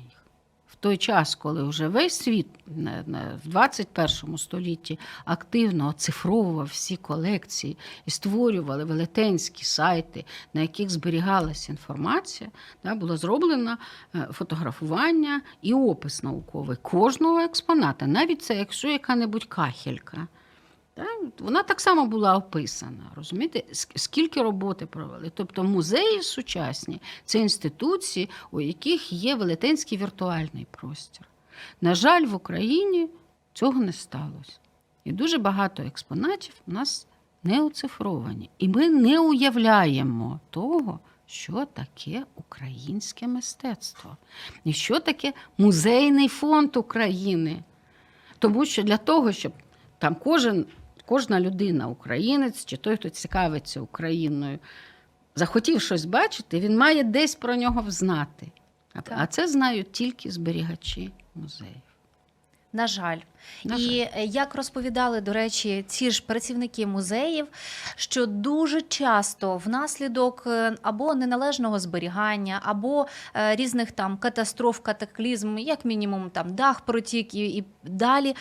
той 0.81 0.97
час, 0.97 1.35
коли 1.35 1.63
вже 1.63 1.87
весь 1.87 2.15
світ 2.15 2.47
в 2.67 3.49
21 3.49 4.37
столітті 4.37 4.99
активно 5.25 5.87
оцифровував 5.87 6.65
всі 6.65 6.97
колекції 6.97 7.77
і 8.05 8.11
створювали 8.11 8.83
велетенські 8.83 9.65
сайти, 9.65 10.25
на 10.53 10.61
яких 10.61 10.89
зберігалася 10.89 11.71
інформація, 11.71 12.49
було 12.95 13.17
зроблено 13.17 13.77
е, 14.15 14.27
фотографування 14.31 15.41
і 15.61 15.73
опис 15.73 16.23
науковий 16.23 16.77
кожного 16.81 17.39
експоната, 17.39 18.07
навіть 18.07 18.41
це 18.41 18.55
якщо 18.55 18.87
яка-небудь 18.87 19.45
кахелька. 19.45 20.27
Вона 21.39 21.63
так 21.63 21.81
само 21.81 22.05
була 22.05 22.37
описана. 22.37 23.11
Розумієте, 23.15 23.63
скільки 23.95 24.41
роботи 24.41 24.85
провели. 24.85 25.31
Тобто 25.33 25.63
музеї 25.63 26.21
сучасні 26.21 27.01
це 27.25 27.39
інституції, 27.39 28.29
у 28.51 28.61
яких 28.61 29.13
є 29.13 29.35
велетенський 29.35 29.97
віртуальний 29.97 30.67
простір. 30.71 31.27
На 31.81 31.95
жаль, 31.95 32.25
в 32.25 32.35
Україні 32.35 33.09
цього 33.53 33.81
не 33.81 33.93
сталося. 33.93 34.59
І 35.03 35.11
дуже 35.11 35.37
багато 35.37 35.83
експонатів 35.83 36.53
у 36.67 36.71
нас 36.71 37.07
не 37.43 37.61
оцифровані. 37.61 38.49
І 38.57 38.67
ми 38.67 38.89
не 38.89 39.19
уявляємо 39.19 40.39
того, 40.49 40.99
що 41.25 41.65
таке 41.73 42.25
українське 42.35 43.27
мистецтво, 43.27 44.17
і 44.63 44.73
що 44.73 44.99
таке 44.99 45.33
музейний 45.57 46.27
фонд 46.27 46.77
України. 46.77 47.63
Тому 48.39 48.65
що 48.65 48.83
для 48.83 48.97
того, 48.97 49.31
щоб 49.31 49.51
там 49.97 50.15
кожен, 50.15 50.65
кожна 51.05 51.39
людина, 51.39 51.87
українець 51.87 52.65
чи 52.65 52.77
той, 52.77 52.95
хто 52.95 53.09
цікавиться 53.09 53.81
Україною, 53.81 54.59
захотів 55.35 55.81
щось 55.81 56.05
бачити, 56.05 56.59
він 56.59 56.77
має 56.77 57.03
десь 57.03 57.35
про 57.35 57.55
нього 57.55 57.81
взнати. 57.81 58.51
А, 58.93 59.01
Так. 59.01 59.17
а 59.17 59.27
це 59.27 59.47
знають 59.47 59.91
тільки 59.91 60.31
зберігачі 60.31 61.11
музеїв. 61.35 61.90
На 62.73 62.87
жаль. 62.87 63.17
На 63.65 63.75
і 63.75 63.99
е, 63.99 64.25
як 64.25 64.55
розповідали, 64.55 65.21
до 65.21 65.33
речі, 65.33 65.85
ці 65.87 66.11
ж 66.11 66.23
працівники 66.27 66.87
музеїв, 66.87 67.47
що 67.95 68.25
дуже 68.25 68.81
часто 68.81 69.57
внаслідок 69.57 70.43
е, 70.47 70.75
або 70.81 71.13
неналежного 71.13 71.79
зберігання, 71.79 72.59
або 72.63 73.07
е, 73.35 73.55
різних 73.55 73.91
там 73.91 74.17
катастроф, 74.17 74.79
катаклізм, 74.79 75.57
як 75.57 75.85
мінімум 75.85 76.29
там 76.29 76.55
дах 76.55 76.81
протік 76.81 77.33
і, 77.33 77.57
і 77.57 77.63
далі. 77.83 78.35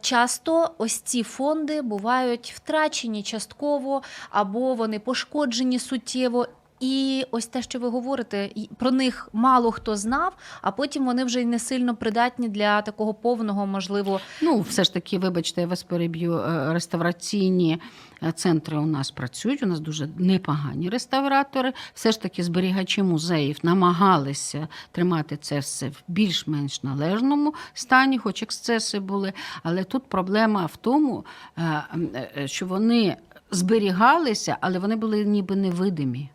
Часто 0.00 0.74
ось 0.78 1.00
ці 1.00 1.22
фонди 1.22 1.82
бувають 1.82 2.52
втрачені 2.56 3.22
частково, 3.22 4.02
або 4.30 4.74
вони 4.74 4.98
пошкоджені 4.98 5.78
суттєво. 5.78 6.46
І 6.82 7.24
ось 7.30 7.46
те, 7.46 7.62
що 7.62 7.78
ви 7.78 7.88
говорите, 7.88 8.50
про 8.78 8.90
них 8.90 9.28
мало 9.32 9.70
хто 9.70 9.96
знав, 9.96 10.36
а 10.62 10.70
потім 10.70 11.04
вони 11.04 11.24
вже 11.24 11.40
й 11.42 11.44
не 11.44 11.58
сильно 11.58 11.96
придатні 11.96 12.48
для 12.48 12.82
такого 12.82 13.14
повного, 13.14 13.66
можливо, 13.66 14.20
Ну, 14.42 14.60
все 14.60 14.84
ж 14.84 14.94
таки, 14.94 15.18
вибачте, 15.18 15.60
я 15.60 15.66
вас 15.66 15.82
переб'ю. 15.82 16.34
е, 16.38 16.72
Реставраційні 16.72 17.78
е, 18.22 18.32
центри 18.32 18.78
у 18.78 18.86
нас 18.86 19.10
працюють. 19.10 19.62
У 19.62 19.66
нас 19.66 19.80
дуже 19.80 20.08
непогані 20.18 20.88
реставратори. 20.88 21.72
Все 21.94 22.12
ж 22.12 22.22
таки, 22.22 22.42
зберігачі 22.42 23.02
музеїв 23.02 23.58
намагалися 23.62 24.68
тримати 24.92 25.36
це 25.36 25.58
все 25.58 25.88
в 25.88 26.02
більш-менш 26.08 26.82
належному 26.82 27.54
стані, 27.74 28.18
хоч 28.18 28.42
ексцеси 28.42 29.00
були. 29.00 29.32
Але 29.62 29.84
тут 29.84 30.02
проблема 30.08 30.66
в 30.66 30.76
тому, 30.76 31.24
е, 31.58 32.42
що 32.46 32.66
вони 32.66 33.16
зберігалися, 33.50 34.56
але 34.60 34.78
вони 34.78 34.96
були 34.96 35.24
ніби 35.24 35.56
невидимі. 35.56 36.30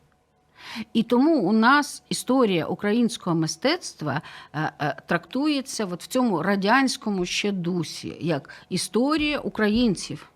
І 0.93 1.03
тому 1.03 1.41
у 1.41 1.51
нас 1.51 2.03
історія 2.09 2.65
українського 2.65 3.35
мистецтва 3.35 4.21
е, 4.53 4.71
е, 4.79 4.97
трактується 5.07 5.85
от 5.85 6.03
в 6.03 6.07
цьому 6.07 6.43
радянському 6.43 7.25
ще 7.25 7.51
дусі, 7.51 8.17
як 8.19 8.49
історія 8.69 9.39
українців, 9.39 10.29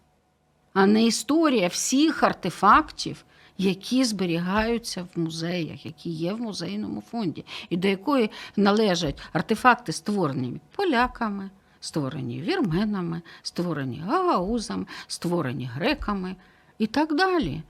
а 0.73 0.85
не 0.85 1.05
історія 1.05 1.67
всіх 1.67 2.23
артефактів, 2.23 3.25
які 3.57 4.03
зберігаються 4.03 5.07
в 5.15 5.19
музеях, 5.19 5.85
які 5.85 6.09
є 6.09 6.33
в 6.33 6.41
музейному 6.41 7.01
фонді, 7.01 7.45
і 7.69 7.77
до 7.77 7.87
якої 7.87 8.29
належать 8.55 9.21
артефакти, 9.33 9.91
створені 9.91 10.59
поляками, 10.75 11.49
створені 11.79 12.41
вірменами, 12.41 13.21
створені 13.41 13.99
гагаузами, 13.99 14.85
створені 15.07 15.65
греками 15.73 16.35
і 16.77 16.87
так 16.87 17.15
далі. 17.15 17.61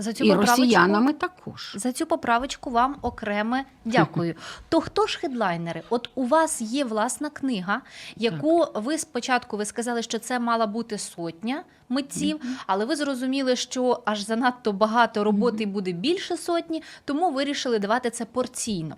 За 0.00 0.12
цю 0.12 0.24
І 0.24 0.34
росіянами 0.34 1.12
також. 1.12 1.72
За 1.76 1.92
цю 1.92 2.06
поправочку 2.06 2.70
вам 2.70 2.96
окреме 3.02 3.64
дякую. 3.84 4.34
То 4.68 4.80
хто 4.80 5.06
ж 5.06 5.18
хедлайнери? 5.18 5.82
От 5.90 6.10
у 6.14 6.26
вас 6.26 6.60
є 6.60 6.84
власна 6.84 7.30
книга, 7.30 7.80
яку 8.16 8.66
ви 8.74 8.98
спочатку 8.98 9.56
ви 9.56 9.64
сказали, 9.64 10.02
що 10.02 10.18
це 10.18 10.38
мала 10.38 10.66
бути 10.66 10.98
сотня 10.98 11.62
митців, 11.88 12.40
але 12.66 12.84
ви 12.84 12.96
зрозуміли, 12.96 13.56
що 13.56 14.02
аж 14.04 14.20
занадто 14.20 14.72
багато 14.72 15.24
роботи 15.24 15.62
і 15.62 15.66
буде 15.66 15.92
більше 15.92 16.36
сотні, 16.36 16.82
тому 17.04 17.30
вирішили 17.30 17.78
давати 17.78 18.10
це 18.10 18.24
порційно. 18.24 18.96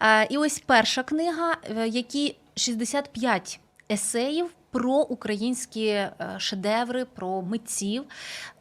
Е, 0.00 0.26
І 0.30 0.38
ось 0.38 0.62
перша 0.66 1.02
книга, 1.02 1.56
в 1.70 1.86
якій 1.86 2.36
65 2.56 3.60
есеїв. 3.92 4.46
Про 4.70 4.92
українські 4.92 5.86
е, 5.86 6.12
шедеври, 6.38 7.04
про 7.04 7.42
митців. 7.42 8.04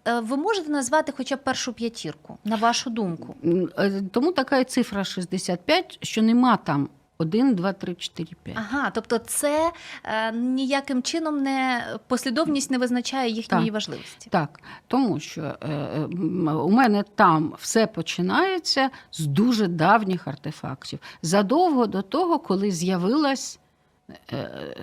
Е, 0.08 0.20
Ви 0.20 0.38
можете 0.38 0.72
назвати 0.72 1.14
хоча 1.18 1.36
б 1.36 1.44
першу 1.44 1.74
п'ятірку, 1.74 2.38
на 2.44 2.56
вашу 2.56 2.90
думку? 2.90 3.36
Е, 3.80 4.02
Тому 4.12 4.32
така 4.32 4.64
цифра 4.64 5.04
65, 5.04 5.98
що 6.02 6.22
нема 6.22 6.58
там 6.58 6.90
1, 7.18 7.56
2, 7.56 7.74
3, 7.74 7.96
4, 7.96 8.30
5. 8.44 8.58
Ага, 8.60 8.90
тобто 8.90 9.18
це 9.18 9.72
е, 10.04 10.32
ніяким 10.32 11.02
чином 11.04 11.38
не 11.44 11.84
послідовність 12.08 12.72
не 12.72 12.78
визначає 12.78 13.30
їхньої 13.32 13.66
Так. 13.66 13.74
важливості. 13.74 14.30
Так, 14.30 14.60
тому 14.88 15.20
що 15.20 15.42
е, 15.42 16.00
у 16.54 16.70
мене 16.72 17.04
там 17.16 17.54
все 17.60 17.88
починається 17.88 18.90
з 19.12 19.26
дуже 19.26 19.68
давніх 19.68 20.28
артефактів. 20.28 21.00
Задовго 21.22 21.86
до 21.88 22.02
того, 22.02 22.40
коли 22.40 22.72
з'явилась 22.72 23.60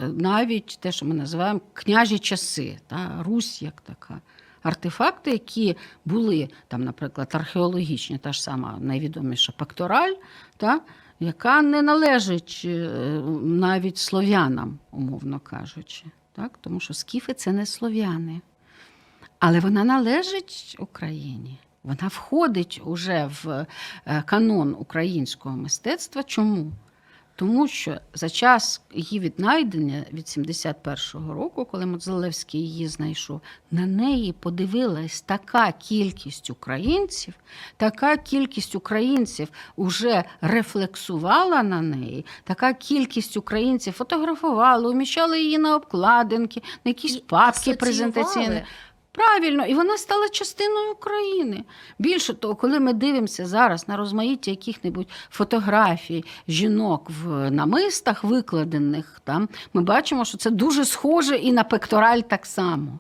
навіть 0.03 0.79
те, 0.81 0.93
що 0.93 1.07
ми 1.07 1.15
називаємо 1.15 1.61
княжі 1.73 2.19
часи, 2.19 2.79
та, 2.87 3.23
Русь 3.23 3.63
як 3.63 3.81
така. 3.81 4.21
Артефакти, 4.63 5.31
які 5.31 5.77
були 6.05 6.49
там, 6.69 6.85
наприклад, 6.85 7.29
археологічні, 7.33 8.19
та 8.19 8.33
ж 8.33 8.43
сама 8.43 8.79
найвідоміша 8.81 9.53
пектораль, 9.53 10.13
та, 10.57 10.81
яка 11.21 11.63
не 11.63 11.83
належить 11.83 12.63
е, 12.65 12.89
навіть 13.43 13.99
слов'янам, 13.99 14.79
умовно 14.91 15.41
кажучи. 15.41 16.05
Так? 16.33 16.59
Тому 16.61 16.81
що 16.81 16.95
скіфи 16.95 17.35
це 17.35 17.53
не 17.53 17.67
слов'яни. 17.67 18.41
Але 19.39 19.61
вона 19.61 19.85
належить 19.85 20.77
Україні. 20.79 21.59
Вона 21.83 22.09
входить 22.09 22.83
уже 22.85 23.31
в 23.43 23.67
е, 24.07 24.23
канон 24.27 24.77
українського 24.79 25.57
мистецтва. 25.57 26.23
Чому? 26.23 26.73
Тому 27.37 27.69
що 27.69 27.97
за 28.15 28.29
час 28.29 28.83
її 28.95 29.21
віднайдення 29.21 30.05
від 30.13 30.25
71-го 30.25 31.35
року, 31.35 31.65
коли 31.65 31.87
Моцелевський 31.87 32.61
її 32.61 32.89
знайшов, 32.89 33.41
на 33.71 33.87
неї 33.87 34.33
подивилась 34.33 35.21
така 35.21 35.73
кількість 35.73 36.51
українців, 36.51 37.35
така 37.77 38.17
кількість 38.17 38.75
українців 38.75 39.49
уже 39.77 40.25
рефлексувала 40.41 41.63
на 41.63 41.83
неї, 41.83 42.27
така 42.45 42.73
кількість 42.73 43.37
українців 43.37 43.93
фотографували, 43.93 44.91
уміщали 44.91 45.41
її 45.43 45.59
на 45.59 45.77
обкладинки, 45.77 46.63
на 46.85 46.89
якісь 46.89 47.17
папки 47.17 47.75
презентаційні. 47.75 48.63
Правильно, 49.15 49.67
і 49.67 49.75
вона 49.75 49.99
стала 49.99 50.29
частиною 50.29 50.93
України. 50.93 51.65
Більше 51.99 52.35
того, 52.35 52.55
коли 52.55 52.81
ми 52.81 52.93
дивимося 52.93 53.47
зараз 53.47 53.89
на 53.89 53.97
розмаїття 53.97 54.51
яких-небудь 54.51 55.09
фотографій 55.31 56.25
жінок 56.49 57.11
в 57.23 57.51
намистах, 57.51 58.25
викладених 58.25 59.21
там, 59.25 59.49
ми 59.73 59.83
бачимо, 59.83 60.25
що 60.25 60.39
це 60.39 60.51
дуже 60.51 60.85
схоже 60.85 61.37
і 61.37 61.53
на 61.53 61.65
пектораль 61.65 62.21
так 62.21 62.47
само. 62.47 62.99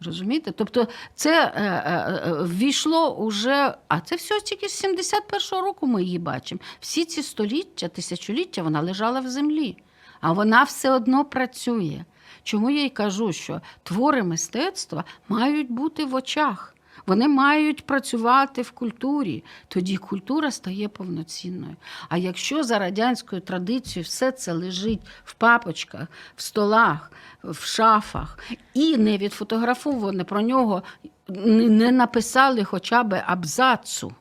Розумієте? 0.00 0.52
Тобто 0.52 0.88
це 1.14 1.44
е, 1.44 1.62
е, 1.62 2.22
е, 2.26 2.32
ввійшло 2.42 3.16
уже, 3.16 3.74
а 3.88 4.00
це 4.00 4.16
все 4.16 4.40
тільки 4.40 4.68
з 4.68 4.84
71-го 4.84 5.60
року 5.60 5.86
ми 5.86 6.02
її 6.02 6.18
бачимо. 6.18 6.60
Всі 6.80 7.04
ці 7.04 7.22
століття, 7.22 7.88
тисячоліття 7.88 8.62
вона 8.62 8.80
лежала 8.80 9.20
в 9.20 9.28
землі, 9.28 9.76
а 10.20 10.32
вона 10.32 10.62
все 10.62 10.90
одно 10.90 11.24
працює. 11.24 12.04
Чому 12.46 12.70
я 12.70 12.84
й 12.84 12.90
кажу, 12.90 13.32
що 13.32 13.60
твори 13.82 14.22
мистецтва 14.22 15.04
мають 15.28 15.70
бути 15.70 16.04
в 16.04 16.14
очах. 16.14 16.74
Вони 17.06 17.28
мають 17.28 17.86
працювати 17.86 18.62
в 18.62 18.70
культурі, 18.70 19.44
тоді 19.68 19.96
культура 19.96 20.50
стає 20.50 20.88
повноцінною. 20.88 21.76
А 22.08 22.16
якщо 22.16 22.62
за 22.62 22.78
радянською 22.78 23.42
традицією 23.42 24.04
все 24.04 24.32
це 24.32 24.52
лежить 24.52 25.00
в 25.24 25.34
папочках, 25.34 26.08
в 26.36 26.42
столах, 26.42 27.12
в 27.44 27.64
шафах, 27.64 28.38
і 28.74 28.96
не 28.96 29.18
відфотографовано 29.18 30.24
про 30.24 30.40
нього, 30.40 30.82
не 31.28 31.92
написали 31.92 32.64
хоча 32.64 33.02
б 33.02 33.22
абзацу, 33.26 34.12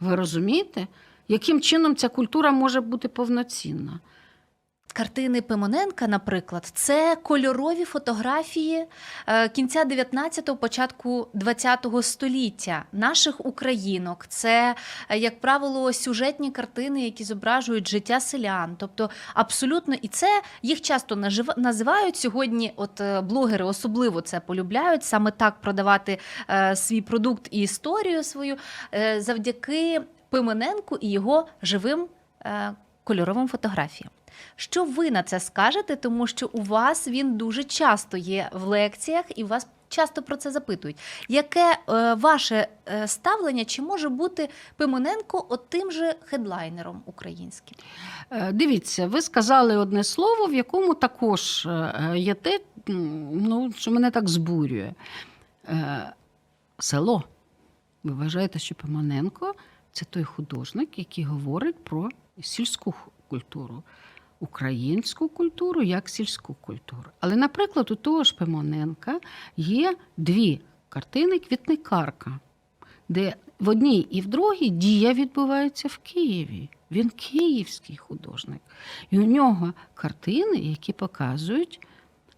ви 0.00 0.14
розумієте, 0.14 0.86
яким 1.28 1.60
чином 1.60 1.96
ця 1.96 2.08
культура 2.08 2.50
може 2.50 2.80
бути 2.80 3.08
повноцінна? 3.08 4.00
Картини 4.92 5.42
Пимоненка, 5.42 6.08
наприклад, 6.08 6.70
це 6.74 7.16
кольорові 7.22 7.84
фотографії 7.84 8.86
е, 9.26 9.48
кінця 9.48 9.84
19-го, 9.84 10.56
початку 10.56 11.28
20-го 11.34 12.02
століття 12.02 12.84
наших 12.92 13.46
українок. 13.46 14.26
Це, 14.28 14.74
е, 15.08 15.18
як 15.18 15.40
правило, 15.40 15.92
сюжетні 15.92 16.50
картини, 16.50 17.04
які 17.04 17.24
зображують 17.24 17.88
життя 17.88 18.20
селян. 18.20 18.76
Тобто, 18.78 19.10
абсолютно, 19.34 19.94
і 20.02 20.08
це 20.08 20.42
їх 20.62 20.80
часто 20.80 21.16
називають 21.56 22.16
сьогодні. 22.16 22.72
От 22.76 23.00
е, 23.00 23.20
блогери 23.20 23.64
особливо 23.64 24.20
це 24.20 24.40
полюбляють 24.40 25.04
саме 25.04 25.30
так 25.30 25.60
продавати 25.60 26.18
свій 26.74 27.00
продукт 27.00 27.48
і 27.50 27.60
історію 27.60 28.24
свою 28.24 28.56
завдяки 29.18 30.00
Пимененку 30.30 30.96
і 30.96 31.10
його 31.10 31.46
живим 31.62 32.06
кольоровим 33.04 33.48
фотографіям. 33.48 34.15
Що 34.56 34.84
ви 34.84 35.10
на 35.10 35.22
це 35.22 35.40
скажете? 35.40 35.96
Тому 35.96 36.26
що 36.26 36.50
у 36.52 36.62
вас 36.62 37.08
він 37.08 37.36
дуже 37.36 37.64
часто 37.64 38.16
є 38.16 38.50
в 38.52 38.64
лекціях, 38.64 39.24
і 39.36 39.44
вас 39.44 39.66
часто 39.88 40.22
про 40.22 40.36
це 40.36 40.50
запитують. 40.50 40.96
Яке 41.28 41.78
е, 41.88 42.14
ваше 42.14 42.68
е, 42.88 43.08
ставлення? 43.08 43.64
Чи 43.64 43.82
може 43.82 44.08
бути 44.08 44.48
Пимоненко 44.76 45.46
от 45.48 45.68
тим 45.68 45.90
же 45.90 46.14
хедлайнером 46.24 47.02
українським? 47.06 47.78
Е, 48.30 48.52
Дивіться, 48.52 49.06
ви 49.06 49.22
сказали 49.22 49.76
одне 49.76 50.04
слово, 50.04 50.46
в 50.46 50.54
якому 50.54 50.94
також 50.94 51.66
е, 51.66 52.12
є 52.16 52.34
те, 52.34 52.60
ну, 53.32 53.72
що 53.76 53.90
мене 53.90 54.10
так 54.10 54.28
збурює. 54.28 54.92
Е, 55.68 56.12
Село. 56.78 57.22
Ви 58.04 58.12
вважаєте, 58.12 58.58
що 58.58 58.74
Пимоненко 58.74 59.54
це 59.92 60.04
той 60.04 60.24
художник, 60.24 60.98
який 60.98 61.24
говорить 61.24 61.84
про 61.84 62.08
сільську 62.42 62.94
культуру, 63.28 63.82
українську 64.40 65.28
культуру 65.28 65.82
як 65.82 66.08
сільську 66.08 66.56
культуру. 66.60 67.10
Але, 67.20 67.36
наприклад, 67.36 67.90
у 67.90 67.94
того 67.94 68.24
ж 68.24 68.36
Пимоненка 68.36 69.20
є 69.56 69.96
дві 70.16 70.60
картини 70.88 71.38
Квітникарка 71.38 72.40
де 73.08 73.34
в 73.60 73.68
одній 73.68 73.98
і 73.98 74.20
в 74.20 74.26
другій 74.26 74.70
дія 74.70 75.12
відбувається 75.12 75.88
в 75.88 75.98
Києві. 75.98 76.68
Він 76.90 77.10
київський 77.10 77.96
художник. 77.96 78.60
І 79.10 79.18
у 79.18 79.24
нього 79.24 79.72
картини, 79.94 80.56
які 80.56 80.92
показують 80.92 81.86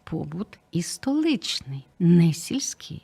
побут 0.04 0.58
і 0.72 0.82
столичний, 0.82 1.86
не 1.98 2.32
сільський. 2.32 3.02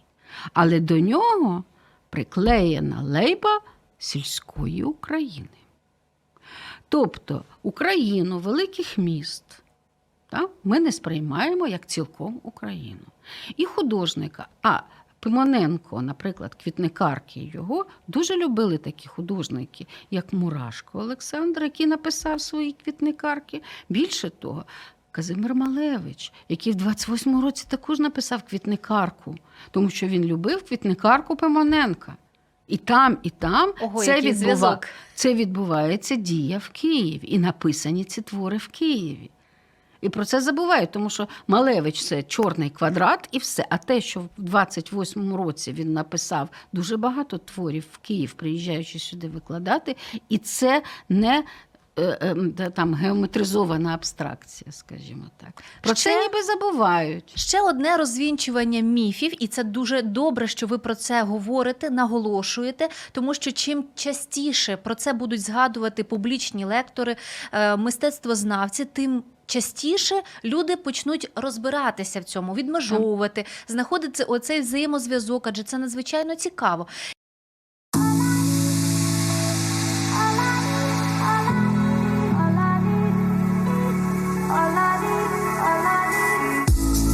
Але 0.53 0.81
до 0.81 0.99
нього 0.99 1.65
приклеєна 2.11 3.03
лейба 3.03 3.61
сільської 3.99 4.85
України. 4.85 5.49
Тобто 6.95 7.45
Україну 7.63 8.39
великих 8.39 8.99
міст 8.99 9.45
так, 10.31 10.51
ми 10.65 10.81
не 10.81 10.93
сприймаємо 10.93 11.67
як 11.67 11.87
цілком 11.87 12.41
Україну. 12.43 13.07
І 13.57 13.65
художника, 13.65 14.47
а 14.63 14.81
Пимоненко, 15.21 16.03
наприклад, 16.03 16.55
квітникарки 16.55 17.41
його 17.41 17.87
дуже 18.09 18.37
любили 18.37 18.79
такі 18.79 19.09
художники, 19.09 19.87
як 20.11 20.33
Мурашко 20.33 20.99
Олександр, 20.99 21.63
який 21.63 21.87
написав 21.87 22.41
свої 22.41 22.73
квітникарки. 22.73 23.63
Більше 23.89 24.31
того, 24.31 24.65
Казимир 25.11 25.55
Малевич, 25.55 26.33
який 26.49 26.73
в 26.73 26.77
28-му 26.77 27.41
році 27.41 27.67
також 27.69 27.99
написав 27.99 28.43
квітникарку, 28.43 29.35
тому 29.71 29.91
що 29.91 30.07
він 30.07 30.25
любив 30.25 30.65
квітникарку 30.65 31.37
Пимоненка. 31.37 32.17
І 32.67 32.77
там, 32.77 33.19
і 33.23 33.31
там 33.31 33.73
Ого, 33.81 34.05
це, 34.05 34.21
відбува... 34.21 34.81
це 35.15 35.35
відбувається 35.35 36.17
дія 36.17 36.59
в 36.59 36.69
Києві. 36.69 37.21
І 37.23 37.39
написані 37.39 38.05
ці 38.05 38.23
твори 38.23 38.57
в 38.57 38.69
Києві. 38.69 39.31
І 40.01 40.09
про 40.09 40.25
це 40.25 40.41
забувають, 40.41 40.91
тому 40.91 41.11
що 41.11 41.29
Малевич 41.49 42.05
це 42.05 42.23
чорний 42.23 42.71
квадрат 42.71 43.29
і 43.33 43.39
все. 43.39 43.67
А 43.71 43.79
те, 43.79 44.01
що 44.01 44.21
в 44.21 44.29
28-му 44.39 45.37
році 45.37 45.73
він 45.73 45.93
написав 45.93 46.49
дуже 46.73 46.97
багато 46.97 47.39
творів 47.39 47.85
в 47.93 47.99
Київ, 47.99 48.33
приїжджаючи 48.33 48.99
сюди 48.99 49.29
викладати, 49.29 49.97
і 50.29 50.39
це 50.39 50.83
не 51.09 51.45
там 52.75 52.95
геометризована 52.95 53.95
абстракція, 53.95 54.73
скажімо 54.73 55.25
так. 55.37 55.63
Про 55.81 55.95
Ще- 55.95 56.11
це 56.11 56.23
ніби 56.23 56.43
забувають. 56.43 57.33
Ще 57.37 57.61
одне 57.63 57.97
розвінчування 57.97 58.81
міфів, 58.81 59.43
і 59.43 59.47
це 59.47 59.65
дуже 59.65 60.03
добре, 60.03 60.47
що 60.47 60.67
ви 60.67 60.79
про 60.79 60.95
це 60.95 61.23
говорите, 61.23 61.91
наголошуєте, 61.91 62.89
тому 63.13 63.35
що 63.35 63.53
чим 63.53 63.85
частіше 63.95 64.77
про 64.77 64.95
це 64.95 65.13
будуть 65.13 65.41
згадувати 65.41 66.05
публічні 66.05 66.65
лектори, 66.65 67.17
е, 67.53 67.77
мистецтвознавці, 67.77 68.85
тим. 68.85 69.23
Частіше 69.47 70.23
люди 70.45 70.77
почнуть 70.77 71.31
розбиратися 71.35 72.21
в 72.21 72.25
цьому, 72.25 72.55
відмежовувати, 72.55 73.45
знаходити 73.69 74.25
оцей 74.25 74.61
взаємозв'язок, 74.61 75.47
адже 75.47 75.63
це 75.63 75.79
надзвичайно 75.79 76.35
цікаво. 76.35 76.87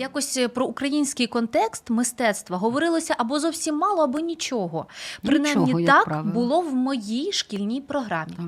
Якось 0.00 0.36
е, 0.36 0.48
про 0.48 0.66
український 0.66 1.26
контекст 1.26 1.90
мистецтва 1.90 2.56
говорилося 2.56 3.14
або 3.18 3.40
зовсім 3.40 3.76
мало, 3.76 4.02
або 4.02 4.18
нічого. 4.18 4.86
Принаймні 5.22 5.64
Нічого, 5.64 5.86
так 5.86 6.04
правило. 6.04 6.34
було 6.34 6.60
в 6.60 6.74
моїй 6.74 7.32
шкільній 7.32 7.80
програмі. 7.80 8.32
Так. 8.36 8.46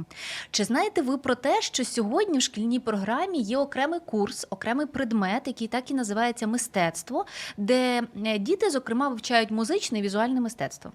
Чи 0.50 0.64
знаєте 0.64 1.02
ви 1.02 1.18
про 1.18 1.34
те, 1.34 1.62
що 1.62 1.84
сьогодні 1.84 2.38
в 2.38 2.42
шкільній 2.42 2.80
програмі 2.80 3.38
є 3.38 3.58
окремий 3.58 4.00
курс, 4.00 4.46
окремий 4.50 4.86
предмет, 4.86 5.42
який 5.46 5.68
так 5.68 5.90
і 5.90 5.94
називається 5.94 6.46
мистецтво, 6.46 7.26
де 7.56 8.02
е, 8.26 8.38
діти, 8.38 8.70
зокрема, 8.70 9.08
вивчають 9.08 9.50
музичне 9.50 9.98
і 9.98 10.02
візуальне 10.02 10.40
мистецтво. 10.40 10.92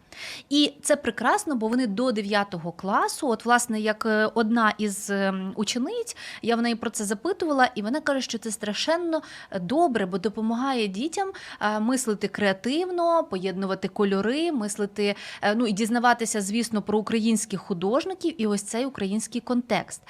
І 0.49 0.73
це 0.81 0.95
прекрасно, 0.95 1.55
бо 1.55 1.67
вони 1.67 1.87
до 1.87 2.11
9 2.11 2.55
класу, 2.77 3.29
от, 3.29 3.45
власне, 3.45 3.79
як 3.79 4.05
е, 4.05 4.31
одна 4.33 4.73
із 4.77 5.09
ем, 5.09 5.53
учениць, 5.55 6.17
я 6.41 6.55
в 6.55 6.61
неї 6.61 6.75
про 6.75 6.89
це 6.89 7.03
запитувала, 7.05 7.69
і 7.75 7.81
вона 7.81 8.01
каже, 8.01 8.21
що 8.21 8.37
це 8.37 8.51
страшенно 8.51 9.21
добре, 9.61 10.05
бо 10.05 10.17
допомагає 10.17 10.46
допомагає 10.47 10.87
дітям 10.87 11.31
е, 11.61 11.79
мислити 11.79 12.27
креативно, 12.27 13.23
поєднувати 13.23 13.87
кольори, 13.87 14.51
мислити, 14.51 15.15
е, 15.41 15.55
ну 15.55 15.67
і 15.67 15.71
дізнаватися, 15.71 16.41
звісно, 16.41 16.81
про 16.81 16.99
українських 16.99 17.61
художників 17.61 18.41
і 18.41 18.47
ось 18.47 18.63
цей 18.63 18.85
український 18.85 19.41
контекст. 19.41 20.01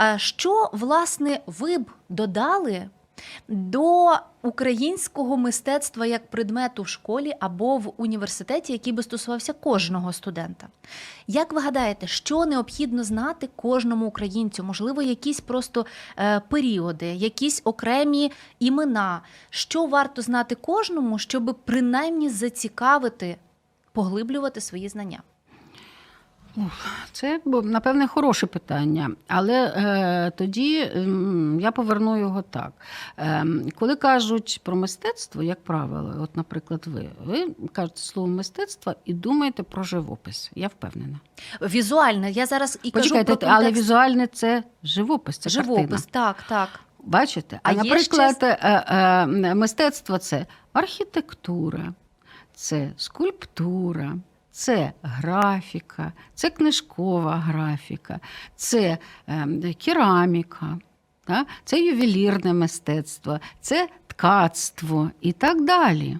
Е, 0.00 0.14
Що 0.18 0.70
власне 0.72 1.40
ви 1.46 1.78
б 1.78 1.90
додали? 2.08 2.88
До 3.48 4.12
українського 4.42 5.36
мистецтва 5.36 6.06
як 6.06 6.30
предмету 6.30 6.82
в 6.82 6.88
школі 6.88 7.32
або 7.40 7.76
в 7.76 7.92
університеті, 7.96 8.72
який 8.72 8.92
би 8.92 9.02
стосувався 9.02 9.52
кожного 9.52 10.12
студента. 10.12 10.68
Як 11.26 11.52
ви 11.52 11.60
гадаєте, 11.60 12.06
що 12.06 12.46
необхідно 12.46 13.04
знати 13.04 13.48
кожному 13.56 14.06
українцю? 14.06 14.64
Можливо, 14.64 15.02
якісь 15.02 15.40
просто 15.40 15.86
е, 16.18 16.40
періоди, 16.40 17.06
якісь 17.06 17.62
окремі 17.64 18.32
імена, 18.58 19.22
що 19.50 19.86
варто 19.86 20.22
знати 20.22 20.54
кожному, 20.54 21.18
щоб 21.18 21.58
принаймні 21.64 22.30
зацікавити, 22.30 23.36
поглиблювати 23.92 24.60
свої 24.60 24.88
знання? 24.88 25.22
Це 27.12 27.40
напевне 27.46 28.06
хороше 28.06 28.46
питання, 28.46 29.10
але 29.28 29.64
е, 29.76 30.32
тоді 30.36 30.90
ем, 30.94 31.58
я 31.60 31.72
поверну 31.72 32.18
його 32.18 32.42
так. 32.42 32.72
Е, 33.18 33.46
коли 33.78 33.96
кажуть 33.96 34.60
про 34.62 34.76
мистецтво, 34.76 35.42
як 35.42 35.64
правило, 35.64 36.14
от, 36.20 36.36
наприклад, 36.36 36.82
ви, 36.86 37.08
ви 37.24 37.46
кажете 37.72 38.00
слово 38.00 38.28
мистецтво 38.28 38.94
і 39.04 39.14
думаєте 39.14 39.62
про 39.62 39.82
живопис. 39.82 40.50
Я 40.54 40.68
впевнена. 40.68 41.20
Візуальне, 41.62 42.30
я 42.30 42.46
зараз 42.46 42.78
і 42.82 42.90
Почекайте, 42.90 43.24
кажу 43.24 43.38
про 43.38 43.48
але 43.48 43.70
візуальне 43.72 44.26
це 44.26 44.62
живопис, 44.82 45.38
це 45.38 45.50
живопис, 45.50 45.90
картина. 45.90 46.00
так, 46.10 46.36
так. 46.48 46.68
Бачите? 47.04 47.60
А, 47.62 47.70
А 47.70 47.74
наприклад, 47.74 48.36
ще- 48.36 48.58
е, 48.62 48.84
е, 48.88 49.54
мистецтво 49.54 50.18
це 50.18 50.46
архітектура, 50.72 51.92
це 52.54 52.90
скульптура, 52.96 54.16
це 54.52 54.92
графіка, 55.02 56.12
це 56.34 56.50
книжкова 56.50 57.36
графіка, 57.36 58.20
це 58.56 58.98
е, 59.28 59.74
кераміка, 59.84 60.78
це 61.64 61.80
ювелірне 61.80 62.52
мистецтво, 62.52 63.40
це 63.60 63.88
ткацтво 64.06 65.10
і 65.20 65.32
так 65.32 65.64
далі. 65.64 66.18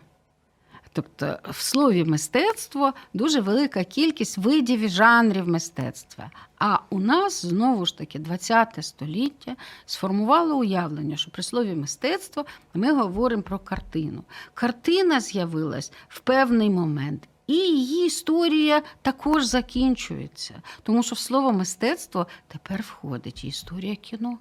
Тобто 0.93 1.39
в 1.51 1.63
слові 1.63 2.05
мистецтво 2.05 2.93
дуже 3.15 3.41
велика 3.41 3.85
кількість 3.85 4.39
видів 4.39 4.81
і 4.81 4.89
жанрів 4.89 5.49
мистецтва. 5.49 6.31
А 6.59 6.79
у 6.91 7.01
нас 7.01 7.47
знову 7.47 7.87
ж 7.87 7.99
таки 7.99 8.19
20 8.19 8.79
століття 8.81 9.57
сформувало 9.87 10.57
уявлення, 10.57 11.17
що 11.17 11.31
при 11.31 11.43
слові 11.43 11.75
мистецтво 11.75 12.45
ми 12.75 12.93
говоримо 12.93 13.43
про 13.43 13.59
картину. 13.59 14.25
Картина 14.55 15.21
з'явилась 15.21 15.93
в 16.09 16.21
певний 16.21 16.71
момент. 16.71 17.29
І 17.47 17.55
її 17.55 18.07
історія 18.07 18.83
також 19.03 19.45
закінчується, 19.45 20.63
тому 20.83 21.03
що 21.03 21.15
в 21.15 21.19
слово 21.19 21.53
мистецтво 21.53 22.27
тепер 22.49 22.83
входить 22.83 23.45
і 23.45 23.49
історія 23.49 23.97
кіно. 23.97 24.39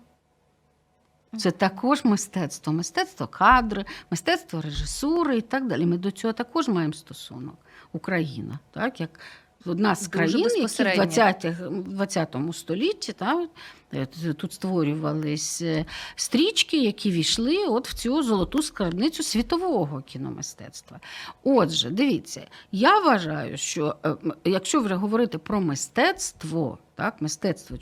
Це 1.38 1.52
також 1.52 2.06
мистецтво, 2.06 2.74
мистецтво 2.74 3.28
кадри, 3.28 3.86
мистецтво 4.12 4.62
режисури 4.62 5.38
і 5.38 5.42
так 5.42 5.68
далі. 5.68 5.86
Ми 5.86 5.98
до 5.98 6.12
цього 6.12 6.34
також 6.34 6.68
маємо 6.68 6.94
стосунок. 6.94 7.56
Україна, 7.94 8.60
так 8.72 9.02
як 9.02 9.20
одна 9.65 9.95
з 9.95 10.08
країн, 10.08 10.38
які 10.38 10.41
в 10.41 10.43
безпосередньо. 10.43 11.06
20 11.06 11.56
20 11.69 12.36
столітті 12.54 13.13
так, 13.13 13.50
е, 13.93 14.06
тут 14.34 14.54
створювались 14.54 15.62
е, 15.62 15.86
стрічки, 16.15 16.78
які 16.78 17.12
війшли 17.12 17.58
от 17.58 17.88
в 17.88 17.93
цю 17.93 18.24
золоту 18.24 18.62
скарбницю 18.62 19.24
світового 19.24 20.02
кіномистецтва. 20.02 21.00
Отже, 21.43 21.89
дивіться, 21.89 22.47
я 22.71 23.00
вважаю, 23.00 23.58
що 23.58 23.95
е, 24.06 24.15
якщо 24.45 24.82
вже 24.82 24.95
говорити 24.95 25.38
про 25.38 25.62
мистецтво, 25.62 26.78
так, 26.95 27.21
мистецтво 27.21 27.78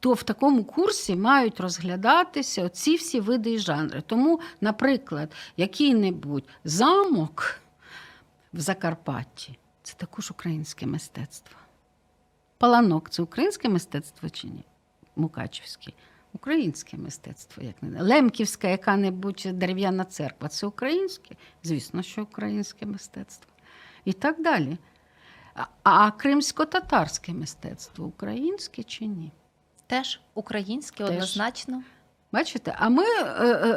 то 0.00 0.12
в 0.12 0.22
такому 0.22 0.64
курсі 0.64 1.16
мають 1.16 1.60
розглядатися 1.60 2.68
ці 2.68 2.96
всі 2.96 3.20
види 3.20 3.52
і 3.52 3.58
жанри. 3.58 4.02
Тому, 4.06 4.40
наприклад, 4.60 5.32
який-небудь 5.56 6.44
замок 6.64 7.60
в 8.52 8.60
Закарпатті 8.60 9.58
це 9.84 9.94
також 9.96 10.30
українське 10.30 10.86
мистецтво. 10.86 11.56
Паланок 12.58 13.10
це 13.10 13.22
українське 13.22 13.68
мистецтво 13.68 14.30
чи 14.30 14.46
ні? 14.46 14.64
Мукачівське. 15.16 15.92
Українське 16.32 16.96
мистецтво, 16.96 17.62
як 17.62 17.82
не 17.82 18.02
Лемківська 18.02 18.68
яка-небудь 18.68 19.46
дерев'яна 19.52 20.04
церква 20.04 20.48
це 20.48 20.66
українське? 20.66 21.34
Звісно, 21.62 22.02
що 22.02 22.22
українське 22.22 22.86
мистецтво. 22.86 23.52
І 24.04 24.12
так 24.12 24.42
далі. 24.42 24.78
А, 25.82 26.10
кримсько-татарське 26.10 27.32
мистецтво 27.32 28.04
українське 28.04 28.82
чи 28.82 29.06
ні? 29.06 29.32
Теж 29.86 30.20
українське, 30.34 31.04
Теж. 31.04 31.10
однозначно. 31.14 31.82
Бачите, 32.32 32.74
а 32.78 32.88
ми 32.88 33.04
е, 33.04 33.24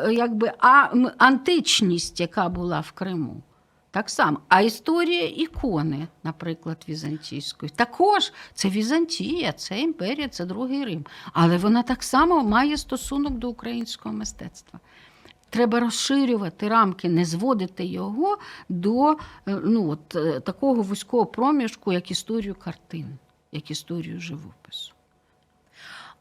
е, 0.07 0.13
якби 0.13 0.51
а, 0.59 0.93
античність, 1.17 2.19
яка 2.19 2.49
була 2.49 2.79
в 2.79 2.91
Криму, 2.91 3.43
так 3.97 4.09
само. 4.09 4.39
А 4.47 4.61
історія 4.61 5.27
ікони, 5.27 6.07
наприклад, 6.23 6.85
візантійської, 6.89 7.71
також 7.75 8.33
це 8.53 8.69
Візантія, 8.69 9.51
це 9.51 9.79
імперія, 9.79 10.27
це 10.27 10.45
другий 10.45 10.85
Рим. 10.85 11.05
Але 11.33 11.57
вона 11.57 11.83
так 11.83 12.03
само 12.03 12.43
має 12.43 12.77
стосунок 12.77 13.33
до 13.33 13.49
українського 13.49 14.15
мистецтва. 14.15 14.79
Треба 15.49 15.79
розширювати 15.79 16.67
рамки, 16.67 17.09
не 17.09 17.25
зводити 17.25 17.85
його 17.85 18.37
до 18.69 19.11
е, 19.11 19.17
ну, 19.45 19.89
от, 19.89 20.15
е, 20.15 20.39
такого 20.39 20.81
вузького 20.81 21.25
проміжку, 21.25 21.93
як 21.93 22.11
історію 22.11 22.55
картин, 22.55 23.17
як 23.51 23.71
історію 23.71 24.19
живопису. 24.19 24.93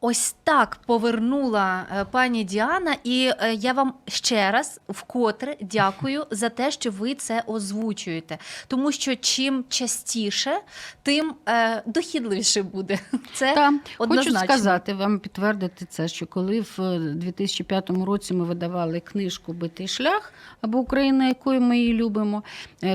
Ось 0.00 0.34
так 0.44 0.78
повернула 0.86 1.86
е, 1.92 2.04
пані 2.04 2.44
Діана, 2.44 2.96
і 3.04 3.30
е, 3.40 3.54
я 3.54 3.72
вам 3.72 3.94
ще 4.06 4.50
раз 4.50 4.80
вкотре 4.88 5.56
дякую 5.60 6.26
за 6.30 6.48
те, 6.48 6.70
що 6.70 6.90
ви 6.90 7.14
це 7.14 7.42
озвучуєте. 7.46 8.38
Тому 8.68 8.92
що 8.92 9.16
чим 9.16 9.64
частіше, 9.68 10.58
тим 11.02 11.34
е, 11.48 11.82
дохідливіше 11.86 12.62
буде. 12.62 12.98
Це 13.34 13.54
Та, 13.54 13.72
хочу 13.98 14.30
сказати 14.30 14.94
вам, 14.94 15.18
підтвердити 15.18 15.86
це, 15.90 16.08
що 16.08 16.26
коли 16.26 16.60
в 16.60 16.98
2005 17.14 17.90
році 17.90 18.34
ми 18.34 18.44
видавали 18.44 19.00
книжку 19.00 19.52
Битий 19.52 19.88
шлях 19.88 20.32
або 20.60 20.78
Україна, 20.78 21.28
якою 21.28 21.60
ми 21.60 21.78
її 21.78 21.94
любимо, 21.94 22.42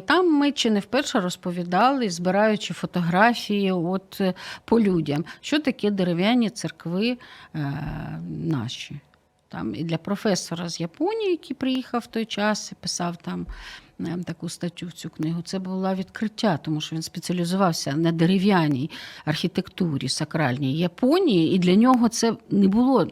там 0.05 0.33
ми 0.33 0.51
чи 0.51 0.71
не 0.71 0.79
вперше 0.79 1.19
розповідали, 1.19 2.09
збираючи 2.09 2.73
фотографії 2.73 3.71
от 3.71 4.21
по 4.65 4.79
людям, 4.79 5.25
що 5.41 5.59
таке 5.59 5.91
дерев'яні 5.91 6.49
церкви 6.49 6.90
е, 6.99 7.17
наші. 8.27 8.99
Там 9.47 9.75
і 9.75 9.83
для 9.83 9.97
професора 9.97 10.69
з 10.69 10.79
Японії, 10.79 11.31
який 11.31 11.55
приїхав 11.55 12.01
в 12.01 12.07
той 12.07 12.25
час 12.25 12.71
і 12.71 12.75
писав 12.75 13.17
там 13.17 13.47
таку 14.25 14.49
статтю 14.49 14.87
в 14.87 14.91
цю 14.91 15.09
книгу. 15.09 15.41
Це 15.41 15.59
було 15.59 15.95
відкриття, 15.95 16.57
тому 16.57 16.81
що 16.81 16.95
він 16.95 17.01
спеціалізувався 17.01 17.95
на 17.95 18.11
дерев'яній 18.11 18.89
архітектурі 19.25 20.09
сакральній 20.09 20.77
Японії, 20.77 21.55
і 21.55 21.59
для 21.59 21.75
нього 21.75 22.09
це 22.09 22.35
не 22.49 22.67
було. 22.67 23.07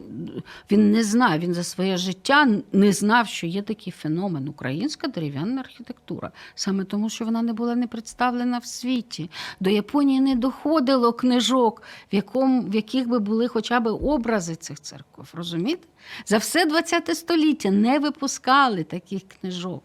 Він 0.70 0.92
не 0.92 1.04
знав, 1.04 1.38
він 1.38 1.54
за 1.54 1.64
своє 1.64 1.96
життя 1.96 2.48
не 2.72 2.92
знав, 2.92 3.26
що 3.26 3.46
є 3.46 3.62
такий 3.62 3.92
феномен 3.92 4.48
українська 4.48 5.08
дерев'яна 5.08 5.60
архітектура. 5.60 6.30
Саме 6.54 6.84
тому, 6.84 7.10
що 7.10 7.24
вона 7.24 7.42
не 7.42 7.52
була 7.52 7.74
не 7.74 7.86
представлена 7.86 8.58
в 8.58 8.66
світі. 8.66 9.30
До 9.60 9.70
Японії 9.70 10.20
не 10.20 10.34
доходило 10.34 11.12
книжок, 11.12 11.82
в, 12.12 12.14
якому, 12.14 12.62
в 12.62 12.74
яких 12.74 13.08
би 13.08 13.18
були 13.18 13.48
хоча 13.48 13.80
б 13.80 13.86
образи 13.86 14.54
цих 14.54 14.80
церков. 14.80 15.28
Розумієте? 15.34 15.86
За 16.26 16.38
все 16.38 16.66
ХХ 16.66 17.14
століття 17.14 17.70
не 17.70 17.98
випускали 17.98 18.84
таких 18.84 19.22
книжок. 19.28 19.82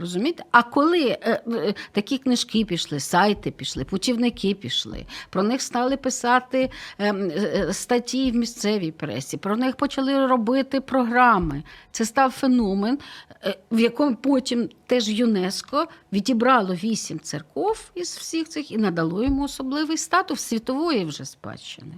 Розумієте? 0.00 0.44
А 0.50 0.62
коли 0.62 1.18
е, 1.22 1.42
е, 1.48 1.74
такі 1.92 2.18
книжки 2.18 2.64
пішли, 2.64 3.00
сайти 3.00 3.50
пішли, 3.50 3.84
путівники 3.84 4.54
пішли, 4.54 5.06
про 5.30 5.42
них 5.42 5.62
стали 5.62 5.96
писати 5.96 6.70
е, 6.98 7.14
е, 7.14 7.72
статті 7.72 8.30
в 8.30 8.34
місцевій 8.34 8.90
пресі, 8.90 9.36
про 9.36 9.56
них 9.56 9.76
почали 9.76 10.26
робити 10.26 10.80
програми. 10.80 11.62
Це 11.90 12.04
став 12.04 12.30
феномен, 12.30 12.98
е, 13.44 13.58
в 13.70 13.80
якому 13.80 14.16
потім 14.16 14.68
теж 14.86 15.08
ЮНЕСКО 15.08 15.86
відібрало 16.12 16.74
вісім 16.74 17.20
церков 17.20 17.90
із 17.94 18.16
всіх 18.16 18.48
цих 18.48 18.70
і 18.70 18.78
надало 18.78 19.24
йому 19.24 19.42
особливий 19.42 19.96
статус 19.96 20.40
світової 20.40 21.04
вже 21.04 21.24
спадщини. 21.24 21.94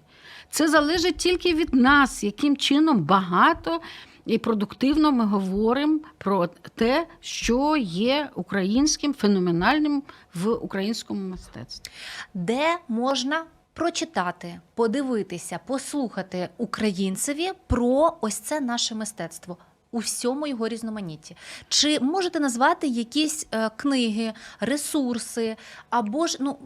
Це 0.51 0.69
залежить 0.69 1.17
тільки 1.17 1.55
від 1.55 1.75
нас, 1.75 2.25
яким 2.25 2.57
чином 2.57 2.99
багато 2.99 3.81
і 4.27 4.39
продуктивно 4.39 5.13
ми 5.13 5.25
говоримо 5.27 6.01
про 6.19 6.47
те, 6.75 7.07
що 7.21 7.77
є 7.77 8.31
українським 8.35 9.15
феноменальним 9.15 10.03
в 10.35 10.49
українському 10.49 11.21
мистецтві. 11.21 11.93
де 12.35 12.79
можна 12.89 13.45
прочитати, 13.75 14.61
подивитися, 14.75 15.61
послухати 15.67 16.49
українцеві 16.59 17.51
про 17.67 18.17
ось 18.21 18.39
це 18.39 18.61
наше 18.61 18.95
мистецтво. 18.95 19.57
У 19.93 19.99
всьому 19.99 20.47
його 20.47 20.69
різноманітті. 20.69 21.37
Чи 21.69 22.01
можете 22.01 22.41
назвати 22.41 22.87
якісь 22.87 23.47
е, 23.53 23.71
книги, 23.77 24.33
ресурси, 24.61 25.57
або 25.91 26.27
ж 26.27 26.37
ну 26.41 26.59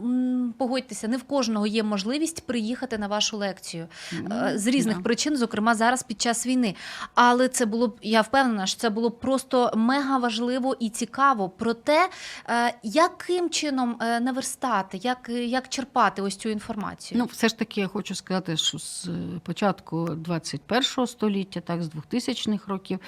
погодьтеся, 0.58 1.08
не 1.08 1.16
в 1.16 1.22
кожного 1.22 1.66
є 1.66 1.82
можливість 1.82 2.46
приїхати 2.46 2.98
на 2.98 3.06
вашу 3.06 3.36
лекцію 3.36 3.88
е, 4.12 4.52
з 4.54 4.66
різних 4.66 4.96
да. 4.96 5.02
причин, 5.02 5.36
зокрема 5.36 5.74
зараз 5.74 6.02
під 6.02 6.20
час 6.20 6.46
війни. 6.46 6.74
Але 7.14 7.48
це 7.48 7.66
було 7.66 7.88
б, 7.88 7.98
я 8.02 8.20
впевнена, 8.20 8.66
що 8.66 8.80
це 8.80 8.90
було 8.90 9.08
б 9.08 9.20
просто 9.20 9.72
мега 9.74 10.18
важливо 10.18 10.76
і 10.80 10.90
цікаво 10.90 11.48
про 11.48 11.74
те, 11.74 12.08
е, 12.48 12.74
яким 12.82 13.50
чином 13.50 13.98
наверстати, 14.00 15.00
як, 15.02 15.28
як 15.28 15.68
черпати 15.68 16.22
ось 16.22 16.36
цю 16.36 16.48
інформацію. 16.48 17.18
Ну, 17.18 17.24
все 17.24 17.48
ж 17.48 17.58
таки, 17.58 17.80
я 17.80 17.88
хочу 17.88 18.14
сказати, 18.14 18.56
що 18.56 18.78
з 18.78 19.08
початку 19.42 20.04
21-го 20.06 21.06
століття, 21.06 21.60
так, 21.60 21.82
з 21.82 21.88
2000-х 21.88 22.68
років, 22.68 22.98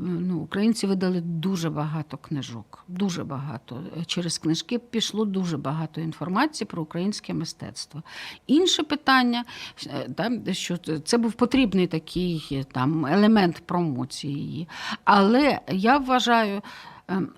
ну, 0.00 0.38
українці 0.38 0.86
видали 0.86 1.20
дуже 1.20 1.70
багато 1.70 2.16
книжок. 2.16 2.84
Дуже 2.88 3.24
багато. 3.24 3.82
Через 4.06 4.38
книжки 4.38 4.78
пішло 4.78 5.24
дуже 5.24 5.56
багато 5.56 6.00
інформації 6.00 6.68
про 6.70 6.82
українське 6.82 7.34
мистецтво. 7.34 8.02
Інше 8.46 8.82
питання, 8.82 9.44
е, 10.46 10.54
що 10.54 10.76
це 10.76 11.18
був 11.18 11.32
потрібний 11.32 11.86
такий 11.86 12.48
е, 12.52 12.64
там, 12.64 13.06
елемент 13.06 13.62
промоції. 13.66 14.68
Але 15.04 15.60
я 15.68 15.98
вважаю, 15.98 16.62
ем, 17.08 17.28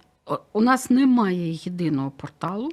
у 0.53 0.61
нас 0.61 0.91
немає 0.91 1.53
єдиного 1.53 2.11
порталу 2.11 2.71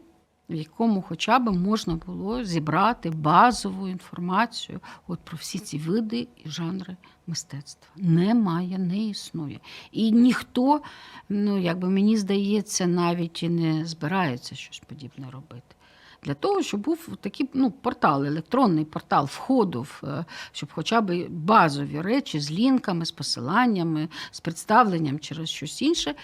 в 0.53 0.55
якому 0.55 1.01
хоча 1.01 1.39
б 1.39 1.51
можна 1.51 1.95
було 1.95 2.43
зібрати 2.43 3.09
базову 3.09 3.87
інформацію 3.87 4.79
от 5.07 5.19
про 5.19 5.37
всі 5.37 5.59
ці 5.59 5.77
види 5.77 6.27
і 6.45 6.49
жанри 6.49 6.97
мистецтва. 7.27 7.91
Немає, 7.95 8.77
не 8.77 8.97
існує. 8.97 9.59
І 9.91 10.11
ніхто, 10.11 10.81
ну 11.29 11.59
якби 11.59 11.89
мені 11.89 12.17
здається, 12.17 12.87
навіть 12.87 13.43
і 13.43 13.49
не 13.49 13.85
збирається 13.85 14.55
щось 14.55 14.79
подібне 14.79 15.31
робити. 15.31 15.75
Для 16.23 16.33
того, 16.33 16.61
щоб 16.61 16.79
був 16.79 17.17
такий 17.21 17.49
ну, 17.53 17.71
портал, 17.71 18.25
електронний 18.25 18.85
портал 18.85 19.25
входу, 19.25 19.87
е, 20.03 20.25
щоб 20.51 20.69
хоча 20.73 21.01
б 21.01 21.27
базові 21.29 22.01
речі 22.01 22.39
з 22.39 22.51
лінками, 22.51 23.05
з 23.05 23.11
посиланнями, 23.11 24.09
з 24.31 24.39
представленням 24.39 25.19
через 25.19 25.49
щось 25.49 25.81
інше. 25.81 26.15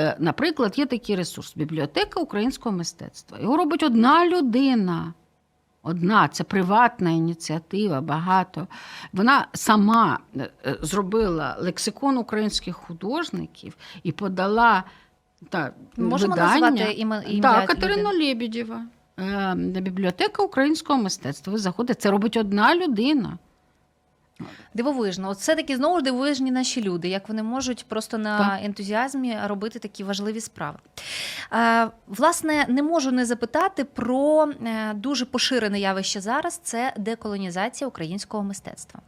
Е, 0.00 0.16
Наприклад, 0.18 0.78
є 0.78 0.86
такий 0.86 1.16
ресурс 1.16 1.56
бібліотека 1.56 2.20
українського 2.20 2.76
мистецтва. 2.76 3.38
Його 3.40 3.56
робить 3.56 3.82
одна 3.82 4.26
людина. 4.26 5.14
Одна, 5.82 6.28
це 6.28 6.44
приватна 6.44 7.10
ініціатива, 7.10 8.00
багато. 8.00 8.66
Вона 9.12 9.46
сама 9.52 10.18
е, 10.36 10.50
е, 10.66 10.76
зробила 10.82 11.56
лексикон 11.60 12.18
українських 12.18 12.76
художників 12.76 13.76
і 14.02 14.12
подала 14.12 14.84
та, 15.48 15.72
Можемо 15.96 16.34
видання. 16.34 16.70
назвати 16.70 16.92
ім'я 16.92 17.42
Так, 17.42 17.66
Катерина? 17.66 18.10
Лєбідєва. 18.12 18.82
Е, 19.18 19.54
Бібліотека 19.56 20.42
українського 20.42 21.02
мистецтва. 21.02 21.52
Ви 21.52 21.58
заходите, 21.58 22.00
це 22.00 22.10
робить 22.10 22.36
одна 22.36 22.76
людина. 22.76 23.38
Дивовижно, 24.74 25.28
от 25.28 25.38
все 25.38 25.56
таки 25.56 25.76
знову 25.76 25.98
ж 25.98 26.04
дивовижні 26.04 26.50
наші 26.50 26.82
люди, 26.82 27.08
як 27.08 27.28
вони 27.28 27.42
можуть 27.42 27.84
просто 27.88 28.18
на 28.18 28.38
Так. 28.38 28.64
ентузіазмі 28.64 29.38
робити 29.44 29.78
такі 29.78 30.04
важливі 30.04 30.40
справи. 30.40 30.78
Власне, 32.06 32.64
не 32.68 32.82
можу 32.82 33.10
не 33.10 33.26
запитати 33.26 33.84
про 33.84 34.46
е, 34.66 34.94
дуже 34.94 35.24
поширене 35.24 35.80
явище 35.80 36.20
зараз 36.20 36.60
це 36.62 36.92
деколонізація 36.96 37.88
українського 37.88 38.42
мистецтва. 38.42 39.00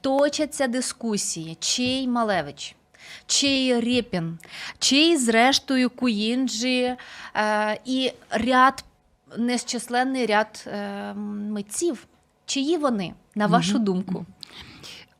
Точаться 0.00 0.66
дискусії, 0.66 1.56
чий 1.60 2.08
Малевич. 2.08 2.76
Чий 3.26 3.80
Рєпін, 3.80 4.38
чий, 4.78 5.16
зрештою, 5.16 5.90
Куїнджі 5.90 6.96
е, 7.36 7.78
і 7.84 8.12
ряд, 8.30 8.84
нещисленний 9.38 10.26
ряд 10.26 10.64
е, 10.66 11.14
митців. 11.14 12.06
Чиї 12.52 12.76
вони, 12.76 13.14
на 13.34 13.46
вашу 13.46 13.74
Мгм. 13.74 13.84
думку? 13.84 14.26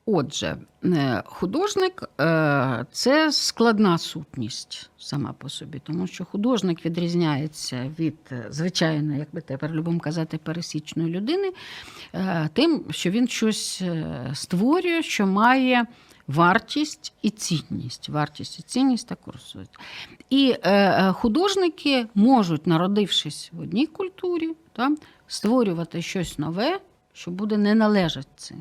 Отже, 0.07 0.57
е, 0.85 1.23
художник 1.27 2.11
е, 2.21 2.87
це 2.93 3.33
складна 3.33 3.99
сутність 3.99 4.91
сама 4.99 5.35
по 5.39 5.49
собі, 5.49 5.81
тому 5.85 6.07
що 6.07 6.25
художник 6.25 6.85
відрізняється 6.87 7.93
від 7.99 8.17
е, 8.33 8.47
звичайної, 8.51 9.19
як 9.19 9.29
би 9.33 9.41
тепер 9.41 9.71
любимо 9.71 10.01
казати, 10.01 10.39
пересічної 10.39 11.11
людини, 11.11 11.53
тим, 12.53 12.85
що 12.91 13.11
він 13.11 13.29
щось 13.29 13.83
створює, 14.35 15.03
що 15.03 15.27
має. 15.27 15.87
Вартість 16.27 17.13
і 17.23 17.31
цінність. 17.31 18.09
Вартість 18.09 18.59
і 18.59 18.63
цінність 18.63 19.09
так 19.09 19.21
курсують. 19.21 19.79
І 20.31 20.55
художники 21.13 22.07
можуть, 22.15 22.67
народившись 22.67 23.51
в 23.53 23.61
одній 23.61 23.87
культурі, 23.87 24.51
створювати 25.27 26.03
щось 26.03 26.39
нове, 26.39 26.81
що 27.13 27.31
буде 27.31 27.59
не 27.59 27.75
належати 27.75 28.55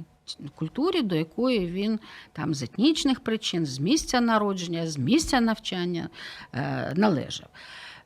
культурі, 0.56 1.02
до 1.02 1.16
якої 1.16 1.68
він 1.68 2.00
там 2.34 2.54
з 2.54 2.64
етнічних 2.64 3.20
причин, 3.20 3.66
з 3.66 3.80
місця 3.80 4.22
народження, 4.22 4.88
з 4.88 4.98
місця 4.98 5.42
навчання 5.42 6.10
е, 6.54 6.94
належав. 6.96 7.48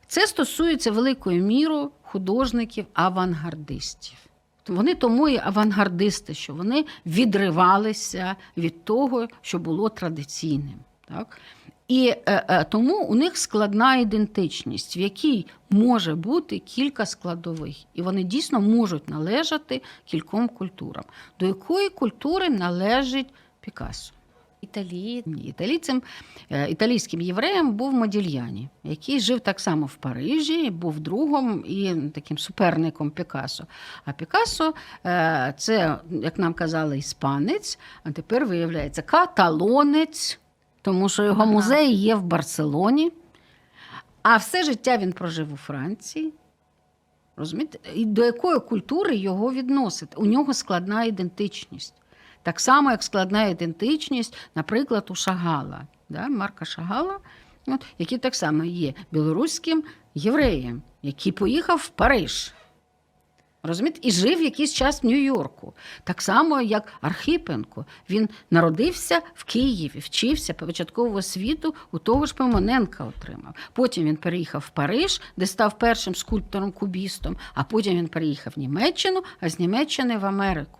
Це 0.07 0.27
стосується 0.27 0.91
великою 0.91 1.43
мірою 1.43 1.91
художників-авангардистів. 2.01 4.17
Вони 4.67 4.95
тому 4.95 5.29
і 5.29 5.37
авангардисти, 5.37 6.33
що 6.33 6.53
вони 6.53 6.85
відривалися 7.05 8.35
від 8.57 8.83
того, 8.83 9.27
що 9.41 9.59
було 9.59 9.89
традиційним. 9.89 10.79
Так? 11.07 11.39
І 11.87 12.13
е, 12.25 12.45
е, 12.49 12.63
тому 12.63 13.05
у 13.05 13.15
них 13.15 13.37
складна 13.37 13.95
ідентичність, 13.95 14.97
в 14.97 14.99
якій 14.99 15.45
може 15.69 16.15
бути 16.15 16.59
кілька 16.59 17.05
складових, 17.05 17.75
і 17.93 18.01
вони 18.01 18.23
дійсно 18.23 18.61
можуть 18.61 19.09
належати 19.09 19.81
кільком 20.05 20.47
культурам. 20.47 21.03
До 21.39 21.45
якої 21.45 21.89
культури 21.89 22.49
належить 22.49 23.27
Пікассо? 23.61 24.13
Італії. 24.61 25.23
Італійцем, 25.43 26.01
е, 26.49 26.69
італійським 26.69 27.21
євреєм 27.21 27.71
був 27.71 27.93
Модільяні, 27.93 28.69
який 28.83 29.19
жив 29.19 29.39
так 29.39 29.59
само 29.59 29.85
в 29.85 29.95
Парижі, 29.95 30.69
був 30.69 30.99
другом 30.99 31.63
і 31.67 31.95
таким 32.13 32.37
суперником 32.37 33.11
Пікассо. 33.11 33.65
А 34.05 34.11
Пікассо 34.11 34.73
це, 35.57 35.97
як 36.09 36.37
нам 36.37 36.53
казали, 36.53 36.97
іспанець, 36.97 37.79
а 38.03 38.11
тепер 38.11 38.45
виявляється 38.45 39.01
каталонець, 39.01 40.39
тому 40.85 41.09
що 41.09 41.23
його 41.23 41.45
музей 41.45 41.93
є 41.93 42.15
в 42.15 42.23
Барселоні. 42.23 43.11
А 44.21 44.37
все 44.37 44.63
життя 44.63 44.97
він 44.97 45.13
прожив 45.13 45.53
у 45.53 45.57
Франції. 45.57 46.33
Розумієте? 47.37 47.79
І 47.95 48.05
до 48.05 48.25
якої 48.25 48.59
культури 48.59 49.15
його 49.15 49.53
відносити? 49.53 50.15
У 50.17 50.25
нього 50.25 50.53
складна 50.53 51.03
ідентичність. 51.03 51.93
Так 52.43 52.59
само, 52.59 52.91
як 52.91 53.03
складна 53.03 53.43
ідентичність, 53.43 54.37
наприклад, 54.55 55.07
у 55.09 55.15
Шагала, 55.15 55.81
да? 56.09 56.27
Марка 56.27 56.65
Шагала, 56.65 57.19
от, 57.67 57.85
який 57.99 58.17
так 58.17 58.35
само 58.35 58.63
є 58.63 58.93
білоруським 59.11 59.83
євреєм, 60.15 60.81
який 61.01 61.31
поїхав 61.31 61.77
в 61.77 61.89
Париж. 61.89 62.53
Розумієте? 63.65 63.99
І 64.03 64.11
жив 64.11 64.41
якийсь 64.41 64.73
час 64.73 65.03
в 65.03 65.05
Нью-Йорку. 65.05 65.73
Так 66.03 66.21
само, 66.21 66.61
як 66.61 66.93
Архипенко. 67.01 67.85
Він 68.09 68.29
народився 68.51 69.21
в 69.33 69.43
Києві, 69.43 69.99
вчився 69.99 70.53
початкового 70.53 71.17
освіту, 71.17 71.75
у 71.91 71.99
того 71.99 72.25
ж 72.25 72.35
Пимоненка 72.35 73.03
отримав. 73.03 73.53
Потім 73.73 74.03
він 74.03 74.15
переїхав 74.15 74.63
в 74.67 74.69
Париж, 74.69 75.21
де 75.37 75.45
став 75.45 75.77
першим 75.77 76.13
скульптором-кубістом, 76.13 77.35
а 77.53 77.63
потім 77.63 77.97
він 77.97 78.07
переїхав 78.07 78.53
в 78.55 78.59
Німеччину, 78.59 79.23
а 79.39 79.49
з 79.49 79.59
Німеччини 79.59 80.17
в 80.17 80.25
Америку. 80.25 80.79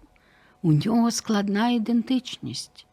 У 0.62 0.71
нього 0.71 1.12
складна 1.12 1.69
ідентичність. 1.69 2.86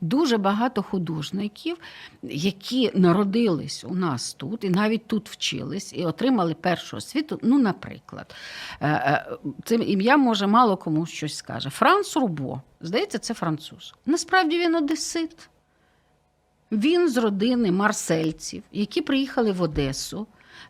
Дуже 0.00 0.38
багато 0.38 0.82
художників, 0.82 1.76
які 2.22 2.90
народились 2.94 3.84
у 3.84 3.94
нас 3.94 4.34
тут, 4.34 4.64
і 4.64 4.70
навіть 4.70 5.06
тут 5.06 5.28
вчились, 5.28 5.92
і 5.92 6.04
отримали 6.04 6.54
першу 6.54 6.96
освіту. 6.96 7.38
Ну, 7.42 7.58
наприклад, 7.58 8.34
е, 8.80 9.36
е, 9.70 9.74
ім'я 9.74 10.16
може 10.16 10.46
мало 10.46 10.76
кому 10.76 11.06
щось 11.06 11.36
скаже. 11.36 11.70
Франц 11.70 12.16
Рубо, 12.16 12.60
здається, 12.80 13.18
це 13.18 13.34
француз. 13.34 13.94
Насправді 14.06 14.58
він 14.58 14.74
одесит. 14.74 15.48
Він 16.72 17.08
з 17.08 17.16
родини 17.16 17.72
марсельців, 17.72 18.62
які 18.72 19.02
приїхали 19.02 19.52
в 19.52 19.62
Одесу. 19.62 20.26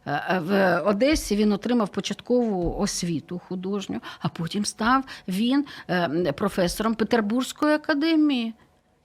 Е, 0.06 0.42
В 0.44 0.80
Одесі 0.80 1.36
він 1.36 1.52
отримав 1.52 1.88
початкову 1.88 2.76
освіту 2.78 3.38
художню, 3.48 4.00
а 4.18 4.28
потім 4.28 4.64
став 4.64 5.04
він 5.28 5.64
е, 5.90 6.32
професором 6.32 6.94
Петербурзької 6.94 7.74
академії. 7.74 8.54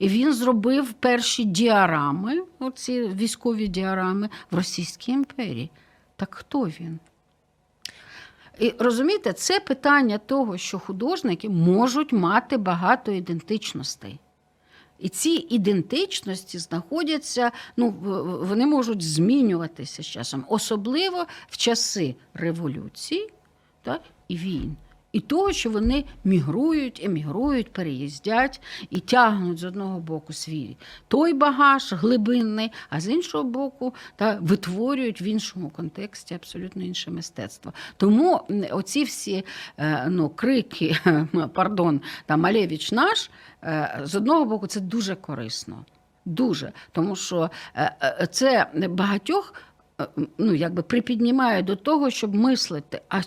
І 0.00 0.08
він 0.08 0.32
зробив 0.32 0.92
перші 0.92 1.44
діарами, 1.44 2.42
оці 2.58 3.02
військові 3.02 3.68
діарами 3.68 4.28
в 4.50 4.56
Російській 4.56 5.12
імперії. 5.12 5.70
Так 6.16 6.34
хто 6.34 6.60
він? 6.64 6.98
І 8.58 8.74
розумієте, 8.78 9.32
це 9.32 9.60
питання 9.60 10.18
того, 10.18 10.58
що 10.58 10.78
художники 10.78 11.48
можуть 11.48 12.12
мати 12.12 12.56
багато 12.56 13.12
ідентичностей. 13.12 14.20
І 14.98 15.08
ці 15.08 15.46
ідентичності 15.50 16.58
знаходяться, 16.58 17.52
ну 17.76 17.90
вони 18.42 18.66
можуть 18.66 19.02
змінюватися 19.02 20.02
з 20.02 20.06
часом, 20.06 20.44
особливо 20.48 21.26
в 21.48 21.56
часи 21.56 22.14
революції 22.34 23.30
так, 23.82 24.02
і 24.28 24.36
війн. 24.36 24.76
І 25.12 25.20
того, 25.20 25.52
що 25.52 25.70
вони 25.70 26.04
мігрують, 26.24 27.00
емігрують, 27.04 27.72
переїздять 27.72 28.60
і 28.90 29.00
тягнуть 29.00 29.58
з 29.58 29.64
одного 29.64 30.00
боку 30.00 30.32
свій 30.32 30.76
той 31.08 31.32
багаж 31.32 31.92
глибинний, 31.92 32.72
а 32.90 33.00
з 33.00 33.08
іншого 33.08 33.44
боку 33.44 33.94
та 34.16 34.38
витворюють 34.40 35.20
в 35.20 35.22
іншому 35.22 35.70
контексті 35.70 36.34
абсолютно 36.34 36.82
інше 36.82 37.10
мистецтво. 37.10 37.72
Тому 37.96 38.40
оці 38.70 39.04
всі 39.04 39.44
е, 39.78 40.06
ну, 40.08 40.28
крики, 40.28 40.96
пардон, 41.54 42.00
там 42.26 42.40
Малевич 42.40 42.92
наш, 42.92 43.30
е, 43.64 44.00
з 44.04 44.14
одного 44.14 44.44
боку, 44.44 44.66
це 44.66 44.80
дуже 44.80 45.14
корисно. 45.14 45.84
Дуже. 46.24 46.72
Тому 46.92 47.16
що 47.16 47.50
е, 47.76 48.28
це 48.30 48.66
багатьох 48.74 49.54
ну, 50.38 50.54
якби 50.54 50.82
припіднімає 50.82 51.62
до 51.62 51.76
того, 51.76 52.10
щоб 52.10 52.34
мислити, 52.34 53.00
а 53.08 53.20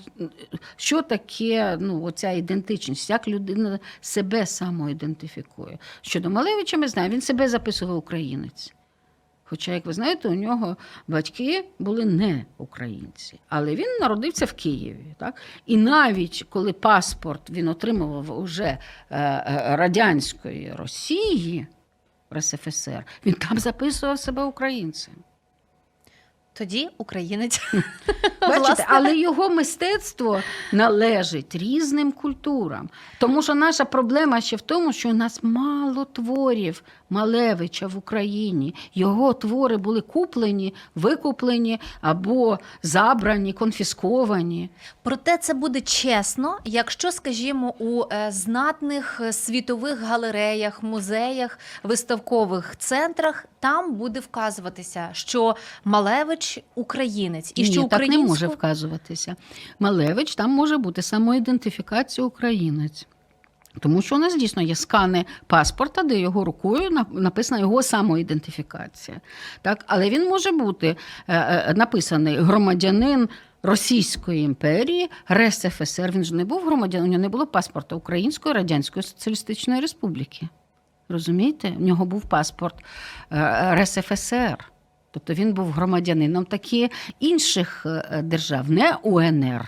що 0.76 1.02
таке 1.02 1.78
ну, 1.82 2.04
оця 2.04 2.32
ідентичність, 2.32 3.10
як 3.10 3.28
людина 3.28 3.80
себе 4.02 4.46
самоідентифікує. 4.46 5.78
Щодо 6.02 6.30
Малевича, 6.30 6.78
ми 6.78 6.88
знаємо, 6.88 7.14
він 7.14 7.22
себе 7.22 7.48
записував 7.48 7.98
українець. 7.98 8.74
Хоча, 9.44 9.72
як 9.72 9.86
ви 9.86 9.94
знаєте, 9.94 10.30
у 10.30 10.34
нього 10.34 10.78
батьки 11.08 11.66
були 11.80 12.06
не 12.06 12.46
українці, 12.58 13.40
але 13.50 13.76
він 13.76 13.98
народився 14.02 14.46
в 14.46 14.54
Києві. 14.54 15.16
Так? 15.18 15.42
І 15.66 15.78
навіть 15.78 16.46
коли 16.50 16.74
паспорт 16.74 17.50
він 17.50 17.68
отримував 17.68 18.40
уже 18.40 18.64
е, 18.64 18.78
е, 19.10 19.76
радянської 19.76 20.74
Росії 20.76 21.68
РСФСР, 22.34 23.06
він 23.26 23.34
там 23.34 23.60
записував 23.60 24.20
себе 24.20 24.44
українцем. 24.44 25.14
Тоді 26.54 26.90
українець. 26.98 27.62
Бачите, 28.42 28.86
але 28.88 29.18
його 29.18 29.50
мистецтво 29.50 30.42
належить 30.72 31.56
різним 31.56 32.12
культурам. 32.12 32.90
Тому 33.20 33.42
що 33.42 33.56
наша 33.56 33.86
проблема 33.86 34.42
ще 34.42 34.56
в 34.56 34.62
тому, 34.62 34.94
що 34.94 35.10
у 35.10 35.14
нас 35.14 35.40
мало 35.44 36.06
творів 36.06 36.84
Малевича 37.14 37.88
в 37.88 37.98
Україні. 37.98 38.76
Його 38.94 39.34
твори 39.34 39.78
були 39.78 40.02
куплені, 40.02 40.74
викуплені 40.96 41.80
або 42.02 42.60
забрані, 42.84 43.54
конфісковані. 43.54 44.70
Проте 45.04 45.38
це 45.38 45.54
буде 45.54 45.82
чесно, 45.82 46.58
якщо, 46.66 47.12
скажімо, 47.12 47.74
у 47.80 48.04
е, 48.12 48.32
знатних 48.32 49.22
е, 49.22 49.34
світових 49.34 50.02
галереях, 50.02 50.84
музеях, 50.84 51.60
виставкових 51.84 52.76
центрах 52.78 53.46
там 53.60 53.96
буде 53.96 54.20
вказуватися, 54.20 55.10
що 55.12 55.56
Малевич 55.86 56.60
українець, 56.76 57.52
і 57.56 57.62
Ні, 57.62 57.72
що 57.72 57.84
так 57.84 58.08
не 58.08 58.18
може 58.18 58.48
вказуватися. 58.48 59.36
Малевич 59.80 60.36
там 60.36 60.52
може 60.52 60.78
бути 60.78 61.02
самоідентифікація 61.02 62.28
українець. 62.28 63.08
Тому 63.80 64.02
що 64.02 64.16
у 64.16 64.20
нас 64.20 64.36
дійсно 64.38 64.62
є 64.62 64.76
скани 64.76 65.26
паспорта, 65.48 66.04
де 66.04 66.20
його 66.20 66.46
рукою 66.46 66.90
написана 67.12 67.62
його 67.62 67.84
самоідентифікація. 67.84 69.22
Так? 69.62 69.86
Але 69.88 70.10
він 70.10 70.30
може 70.30 70.52
бути 70.52 70.88
е, 70.88 70.96
е, 71.28 71.74
написаний 71.74 72.38
громадянин 72.38 73.30
Російської 73.64 74.44
імперії, 74.44 75.10
РСФСР. 75.32 76.12
Він 76.12 76.24
ж 76.24 76.36
не 76.36 76.46
був 76.46 76.66
громадянином, 76.66 77.10
у 77.10 77.12
нього 77.12 77.22
не 77.22 77.30
було 77.30 77.48
паспорта 77.48 77.96
Української 77.96 78.56
Радянської 78.56 79.04
Соціалістичної 79.04 79.82
Республіки. 79.82 80.48
Розумієте? 81.10 81.74
У 81.80 81.84
нього 81.84 82.06
був 82.06 82.26
паспорт 82.26 82.76
е, 83.32 83.76
РСФСР. 83.76 84.58
Тобто 85.12 85.34
він 85.34 85.54
був 85.54 85.72
громадянином 85.72 86.46
такі 86.46 86.92
інших 87.20 87.86
держав, 88.24 88.72
не 88.72 88.96
УНР, 89.04 89.68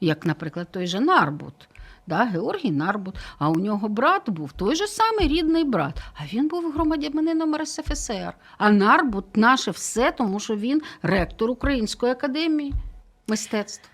як, 0.00 0.26
наприклад, 0.26 0.68
той 0.70 0.86
же 0.86 1.00
Нарбут. 1.00 1.68
Да, 2.06 2.24
Георгій 2.24 2.70
Нарбут, 2.70 3.14
а 3.38 3.48
у 3.48 3.54
нього 3.54 3.88
брат 3.88 4.30
був 4.30 4.52
той 4.52 4.76
же 4.76 4.86
самий 4.86 5.28
рідний 5.28 5.64
брат. 5.64 6.02
А 6.14 6.24
він 6.32 6.48
був 6.48 6.72
громадянином 6.72 7.56
РСФСР. 7.56 8.32
А 8.58 8.70
Нарбут 8.70 9.36
наше 9.36 9.70
все, 9.70 10.12
тому 10.12 10.40
що 10.40 10.56
він 10.56 10.82
ректор 11.02 11.50
Української 11.50 12.12
академії 12.12 12.72
мистецтв. 13.28 13.91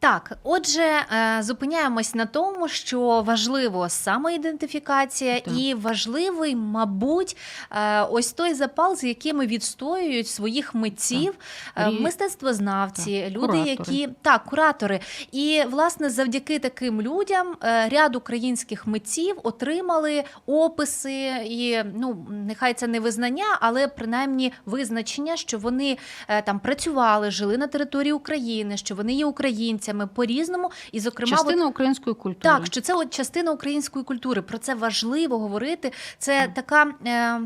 Так, 0.00 0.38
отже, 0.42 0.82
е, 0.82 1.42
зупиняємось 1.42 2.14
на 2.14 2.26
тому, 2.26 2.68
що 2.68 3.22
важливо 3.26 3.88
самоідентифікація, 3.88 5.40
Так. 5.40 5.54
і 5.58 5.74
важливий, 5.74 6.56
мабуть, 6.56 7.36
е, 7.70 8.02
ось 8.02 8.32
той 8.32 8.54
запал, 8.54 8.96
з 8.96 9.04
якими 9.04 9.46
відстоюють 9.46 10.28
своїх 10.28 10.74
митців, 10.74 11.34
е, 11.76 11.84
Рі- 11.86 12.00
мистецтвознавці, 12.00 13.20
Так, 13.24 13.30
люди, 13.32 13.46
куратори. 13.46 13.70
які 13.70 14.08
так, 14.22 14.44
куратори. 14.44 15.00
І 15.32 15.62
власне 15.70 16.10
завдяки 16.10 16.58
таким 16.58 17.02
людям 17.02 17.56
е, 17.64 17.88
ряд 17.88 18.16
українських 18.16 18.86
митців 18.86 19.36
отримали 19.42 20.24
описи 20.46 21.32
і 21.46 21.78
ну 21.94 22.26
нехай 22.30 22.74
це 22.74 22.86
не 22.86 23.00
визнання, 23.00 23.58
але 23.60 23.88
принаймні 23.88 24.52
визначення, 24.66 25.36
що 25.36 25.58
вони 25.58 25.98
е, 26.28 26.42
там 26.42 26.60
працювали, 26.60 27.30
жили 27.30 27.56
на 27.58 27.66
території 27.66 28.12
України, 28.12 28.76
що 28.76 28.94
вони 28.94 29.12
є 29.12 29.24
українцями 29.26 29.89
по-різному, 29.94 30.70
і 30.92 31.00
зокрема, 31.00 31.32
от- 31.32 31.38
Частина 31.38 31.66
української 31.66 32.14
культури. 32.14 32.54
так, 32.54 32.66
що 32.66 32.80
це 32.80 32.94
от 32.94 33.10
частина 33.10 33.52
української 33.52 34.04
культури. 34.04 34.42
Про 34.42 34.58
це 34.58 34.74
важливо 34.74 35.38
говорити. 35.38 35.92
Це 36.18 36.52
така. 36.54 36.94
Е, 37.06 37.40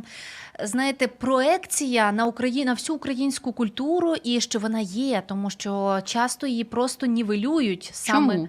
Знаєте, 0.64 1.07
проекція 1.09 2.12
на 2.12 2.26
Україну 2.26 2.64
на 2.64 2.72
всю 2.72 2.97
українську 2.97 3.53
культуру, 3.53 4.14
і 4.24 4.40
що 4.40 4.59
вона 4.59 4.80
є, 4.80 5.22
тому 5.26 5.51
що 5.51 6.01
часто 6.05 6.47
її 6.47 6.64
просто 6.64 7.07
нівелюють 7.07 7.90
саме 7.92 8.34
Чому? 8.34 8.49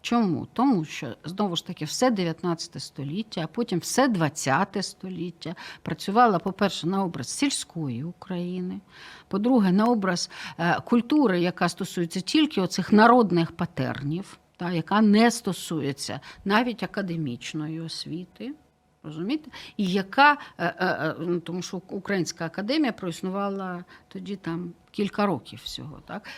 Чому? 0.00 0.46
Тому 0.52 0.84
що 0.84 1.16
знову 1.24 1.56
ж 1.56 1.66
таки 1.66 1.84
все 1.84 2.10
19 2.10 2.82
століття, 2.82 3.40
а 3.44 3.46
потім 3.46 3.78
все 3.78 4.08
20 4.08 4.84
століття 4.84 5.54
працювала, 5.82 6.38
по-перше, 6.38 6.86
на 6.86 7.04
образ 7.04 7.28
сільської 7.28 8.04
України, 8.04 8.80
по-друге, 9.28 9.72
на 9.72 9.84
образ 9.84 10.30
е, 10.58 10.80
культури, 10.80 11.40
яка 11.40 11.68
стосується 11.68 12.20
тільки 12.20 12.60
оцих 12.60 12.92
народних 12.92 13.52
патернів, 13.52 14.38
та, 14.56 14.72
яка 14.72 15.00
не 15.00 15.30
стосується 15.30 16.20
навіть 16.44 16.82
академічної 16.82 17.80
освіти. 17.80 18.54
Розумієте? 19.02 19.50
І 19.76 19.86
яка, 19.86 20.36
е, 20.58 20.74
е, 20.80 21.14
ну, 21.18 21.40
тому 21.40 21.62
що 21.62 21.82
Українська 21.88 22.46
академія 22.46 22.92
проіснувала 22.92 23.84
тоді 24.08 24.36
там 24.36 24.72
кілька 24.90 25.26
років 25.26 25.60
всього. 25.64 26.00
Так? 26.06 26.28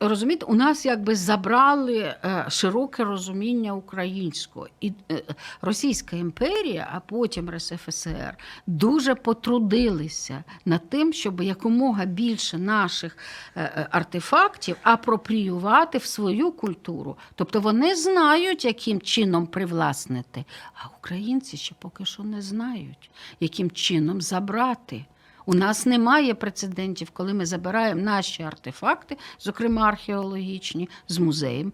Розумієте, 0.00 0.46
у 0.46 0.54
нас 0.54 0.86
якби 0.86 1.16
забрали 1.16 1.98
е, 1.98 2.46
широке 2.48 3.04
розуміння 3.04 3.74
українського. 3.74 4.68
І 4.80 4.92
е, 5.10 5.22
Російська 5.60 6.16
імперія, 6.16 6.88
а 6.92 7.00
потім 7.00 7.50
РСФСР, 7.50 8.36
дуже 8.66 9.14
потрудилися 9.14 10.44
над 10.64 10.88
тим, 10.90 11.12
щоб 11.12 11.40
якомога 11.40 12.04
більше 12.04 12.58
наших 12.58 13.16
е, 13.56 13.88
артефактів 13.90 14.76
апропріювати 14.82 15.98
в 15.98 16.04
свою 16.04 16.52
культуру. 16.52 17.16
Тобто 17.34 17.60
вони 17.60 17.94
знають, 17.94 18.64
яким 18.64 19.00
чином 19.00 19.46
привласнити, 19.46 20.44
а 20.74 20.88
українці 20.98 21.56
ще 21.56 21.74
поки 21.78 22.04
що 22.04 22.22
не 22.22 22.42
знають, 22.42 23.10
яким 23.40 23.70
чином 23.70 24.20
забрати. 24.20 25.04
У 25.48 25.54
нас 25.54 25.86
немає 25.86 26.34
прецедентів, 26.34 27.10
коли 27.10 27.34
ми 27.34 27.46
забираємо 27.46 28.02
наші 28.02 28.42
артефакти, 28.42 29.16
зокрема 29.40 29.88
археологічні, 29.88 30.88
з 31.08 31.18
музеєм 31.18 31.72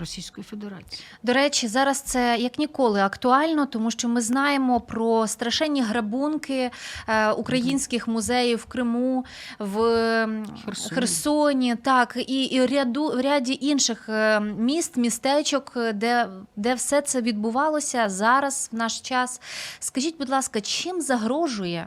Російської 0.00 0.44
Федерації. 0.44 1.02
До 1.22 1.32
речі, 1.32 1.68
зараз 1.68 2.00
це 2.00 2.36
як 2.38 2.58
ніколи 2.58 3.00
актуально, 3.00 3.66
тому 3.66 3.90
що 3.90 4.08
ми 4.08 4.20
знаємо 4.20 4.80
про 4.80 5.26
страшенні 5.26 5.82
грабунки 5.82 6.70
е, 7.08 7.30
українських 7.30 8.08
музеїв 8.08 8.58
в 8.58 8.64
Криму, 8.64 9.24
в 9.58 9.78
Херсоні. 10.64 10.94
Херсоні, 10.94 11.76
так 11.76 12.16
і, 12.26 12.44
і 12.44 12.66
ряду 12.66 13.08
в 13.08 13.20
ряді 13.20 13.58
інших 13.60 14.08
е, 14.08 14.40
міст, 14.40 14.96
містечок, 14.96 15.72
де, 15.94 16.28
де 16.56 16.74
все 16.74 17.00
це 17.00 17.22
відбувалося 17.22 18.08
зараз 18.08 18.68
в 18.72 18.76
наш 18.76 19.00
час. 19.00 19.40
Скажіть, 19.78 20.18
будь 20.18 20.30
ласка, 20.30 20.60
чим 20.60 21.00
загрожує 21.00 21.86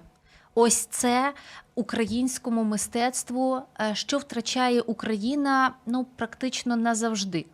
ось 0.59 0.85
це 0.85 1.33
українському 1.75 2.63
мистецтву, 2.63 3.61
е, 3.81 3.95
що 3.95 4.17
втрачає 4.17 4.81
Україна 4.81 5.73
ну 5.85 6.07
практично 6.15 6.75
назавжди? 6.75 7.45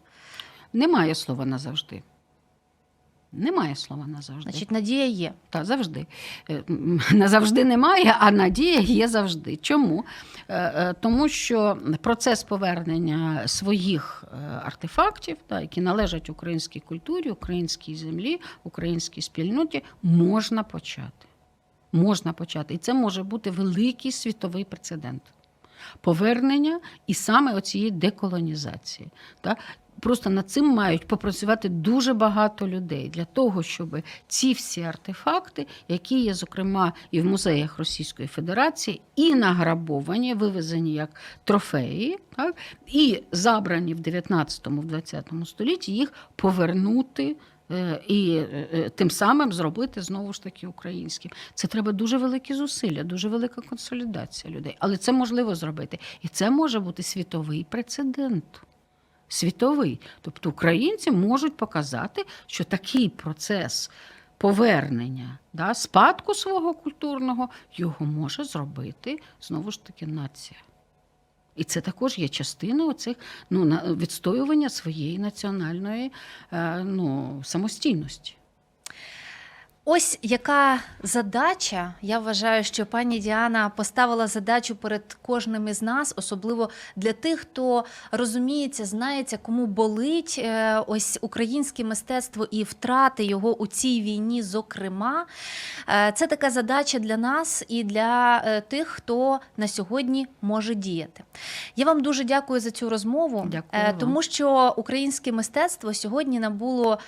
Немає 0.73 1.15
слова 1.15 1.45
назавжди. 1.45 2.03
Немає 3.31 3.75
слова 3.75 4.07
назавжди. 4.07 4.51
Значить, 4.51 4.71
надія 4.71 5.05
є. 5.05 5.33
Та 5.49 5.65
завжди. 5.65 6.05
Е, 6.49 6.63
Назавжди 7.11 7.65
немає, 7.65 8.15
а 8.19 8.31
надія 8.31 8.79
є 8.79 9.07
завжди. 9.07 9.55
Чому? 9.55 10.05
Е, 10.49 10.93
Тому 10.99 11.29
що 11.29 11.77
процес 12.01 12.43
повернення 12.43 13.47
своїх 13.47 14.23
артефактів, 14.63 15.37
та, 15.47 15.61
які 15.61 15.81
належать 15.81 16.29
українській 16.29 16.79
культурі, 16.79 17.31
українській 17.31 17.95
землі, 17.95 18.41
українській 18.63 19.21
спільноті, 19.21 19.83
можна 20.03 20.63
почати. 20.63 21.24
Можна 21.95 22.33
почати. 22.33 22.73
І 22.73 22.77
це 22.77 22.93
може 22.93 23.23
бути 23.23 23.51
великий 23.51 24.11
світовий 24.11 24.63
прецедент. 24.63 25.21
Повернення 26.01 26.79
і 27.07 27.13
саме 27.13 27.53
оцієї 27.53 27.91
деколонізації. 27.91 29.09
Та? 29.41 29.55
Просто 29.99 30.29
над 30.29 30.49
цим 30.49 30.65
мають 30.65 31.07
попрацювати 31.07 31.69
дуже 31.69 32.13
багато 32.13 32.67
людей 32.67 33.09
для 33.09 33.25
того, 33.25 33.63
щоб 33.63 33.97
ці 34.27 34.53
всі 34.53 34.81
артефакти, 34.81 35.67
які 35.87 36.19
є, 36.19 36.33
зокрема, 36.33 36.93
і 37.11 37.21
в 37.21 37.25
музеях 37.25 37.79
Російської 37.79 38.27
Федерації, 38.27 39.01
і 39.15 39.35
награбовані, 39.35 40.33
вивезені 40.33 40.93
як 40.93 41.09
трофеї, 41.43 42.17
так, 42.35 42.55
і 42.87 43.23
забрані 43.31 43.93
в 43.93 43.99
19-20 43.99 45.45
столітті, 45.45 45.91
їх 45.91 46.13
повернути. 46.35 47.35
Е, 47.71 48.01
І 48.07 48.37
е, 48.37 48.67
е, 48.73 48.89
тим 48.89 49.11
самим 49.11 49.53
зробити 49.53 50.01
знову 50.01 50.33
ж 50.33 50.43
таки 50.43 50.67
українським. 50.67 51.31
Це 51.53 51.67
треба 51.67 51.91
дуже 51.91 52.17
великі 52.17 52.53
зусилля, 52.53 53.03
дуже 53.03 53.29
велика 53.29 53.61
консолідація 53.61 54.53
людей. 54.53 54.77
Але 54.79 54.97
це 54.97 55.11
можливо 55.11 55.55
зробити. 55.55 55.99
І 56.21 56.27
це 56.27 56.49
може 56.49 56.79
бути 56.79 57.03
світовий 57.03 57.65
прецедент 57.69 58.61
світовий. 59.27 59.99
Тобто 60.21 60.49
українці 60.49 61.11
можуть 61.11 61.57
показати, 61.57 62.25
що 62.47 62.63
такий 62.63 63.09
процес 63.09 63.91
повернення 64.37 65.39
да, 65.53 65.73
спадку 65.73 66.33
свого 66.33 66.73
культурного 66.73 67.49
його 67.75 68.05
може 68.05 68.43
зробити 68.43 69.19
знову 69.41 69.71
ж 69.71 69.83
таки 69.83 70.07
нація. 70.07 70.59
І 71.55 71.63
це 71.63 71.81
також 71.81 72.17
є 72.17 72.27
частиною 72.27 72.93
цих 72.93 73.17
ну, 73.49 73.65
відстоювання 73.95 74.69
своєї 74.69 75.19
національної 75.19 76.11
е, 76.51 76.83
ну, 76.83 77.41
самостійності. 77.43 78.35
Ось 79.87 80.19
яка 80.21 80.79
задача. 81.03 81.93
Я 82.01 82.19
вважаю, 82.19 82.63
що 82.63 82.85
пані 82.85 83.19
Діана 83.19 83.69
поставила 83.69 84.27
задачу 84.27 84.75
перед 84.75 85.17
кожним 85.21 85.67
із 85.67 85.81
нас, 85.81 86.13
особливо 86.15 86.69
для 86.95 87.13
тих, 87.13 87.39
хто 87.39 87.85
розуміється, 88.11 88.85
знається, 88.85 89.37
кому 89.37 89.65
болить 89.65 90.41
е, 90.43 90.79
ось 90.87 91.19
українське 91.21 91.83
мистецтво 91.83 92.47
і 92.51 92.63
втрати 92.63 93.23
його 93.23 93.55
у 93.55 93.67
цій 93.67 94.01
війні. 94.01 94.43
Зокрема, 94.43 95.25
Е, 95.89 96.11
це 96.15 96.27
така 96.27 96.49
задача 96.49 96.99
для 96.99 97.17
нас 97.17 97.63
і 97.67 97.83
для 97.83 98.41
е, 98.45 98.61
тих, 98.61 98.87
хто 98.87 99.39
на 99.57 99.67
сьогодні 99.67 100.27
може 100.41 100.75
діяти. 100.75 101.23
Я 101.75 101.85
вам 101.85 102.01
дуже 102.01 102.23
дякую 102.23 102.59
за 102.59 102.71
цю 102.71 102.89
розмову, 102.89 103.47
Дякую 103.51 103.83
тому 103.99 104.21
що 104.21 104.73
українське 104.77 105.31
мистецтво 105.31 105.93
сьогодні 105.93 106.39
набуло 106.39 106.99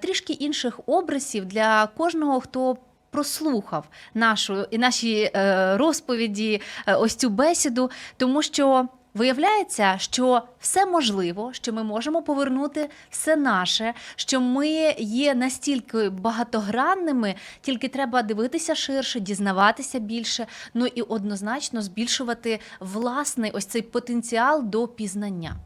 трішки 0.00 0.32
інших 0.32 0.80
образів 0.86 1.44
для 1.44 1.86
кожного, 1.86 2.25
хто. 2.40 2.76
Прослухав 3.10 3.88
нашу 4.14 4.62
і 4.70 4.78
наші 4.78 5.30
е, 5.34 5.76
розповіді, 5.76 6.60
е, 6.86 6.94
ось 6.94 7.14
цю 7.14 7.30
бесіду, 7.30 7.90
тому 8.16 8.42
що 8.42 8.88
виявляється, 9.16 9.94
що 9.98 10.42
все 10.60 10.86
можливо, 10.86 11.52
що 11.52 11.72
ми 11.72 11.82
можемо 11.84 12.22
повернути 12.22 12.88
все 13.10 13.36
наше, 13.36 13.94
що 14.16 14.40
ми 14.40 14.68
є 14.98 15.34
настільки 15.34 16.10
багатогранними, 16.10 17.34
тільки 17.60 17.88
треба 17.88 18.22
дивитися 18.22 18.74
ширше, 18.74 19.20
дізнаватися 19.20 19.98
більше, 19.98 20.46
ну 20.74 20.86
і 20.86 21.02
однозначно 21.02 21.82
збільшувати 21.82 22.60
власний 22.80 23.50
ось 23.50 23.66
цей 23.66 23.82
потенціал 23.82 24.64
до 24.64 24.88
пізнання. 24.88 25.56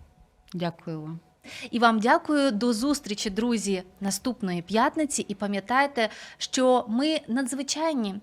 Дякую 0.55 1.01
вам. 1.01 1.21
І 1.71 1.79
вам 1.79 2.01
дякую. 2.01 2.51
До 2.51 2.73
зустрічі, 2.73 3.31
друзі, 3.31 3.83
наступної 4.01 4.63
п'ятниці. 4.63 5.25
І 5.29 5.35
пам'ятайте, 5.35 6.09
що 6.39 6.85
ми 6.89 7.21
надзвичайні. 7.29 8.15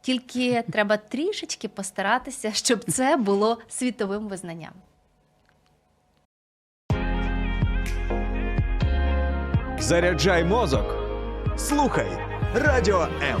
Тільки 0.00 0.64
треба 0.72 0.96
трішечки 0.96 1.68
постаратися, 1.68 2.52
щоб 2.52 2.84
це 2.84 3.16
було 3.16 3.58
світовим 3.68 4.28
визнанням. 4.28 4.72
Заряджай 9.78 10.44
мозок. 10.44 10.94
Слухай 11.56 12.08
Радіо 12.54 13.08
М. 13.22 13.40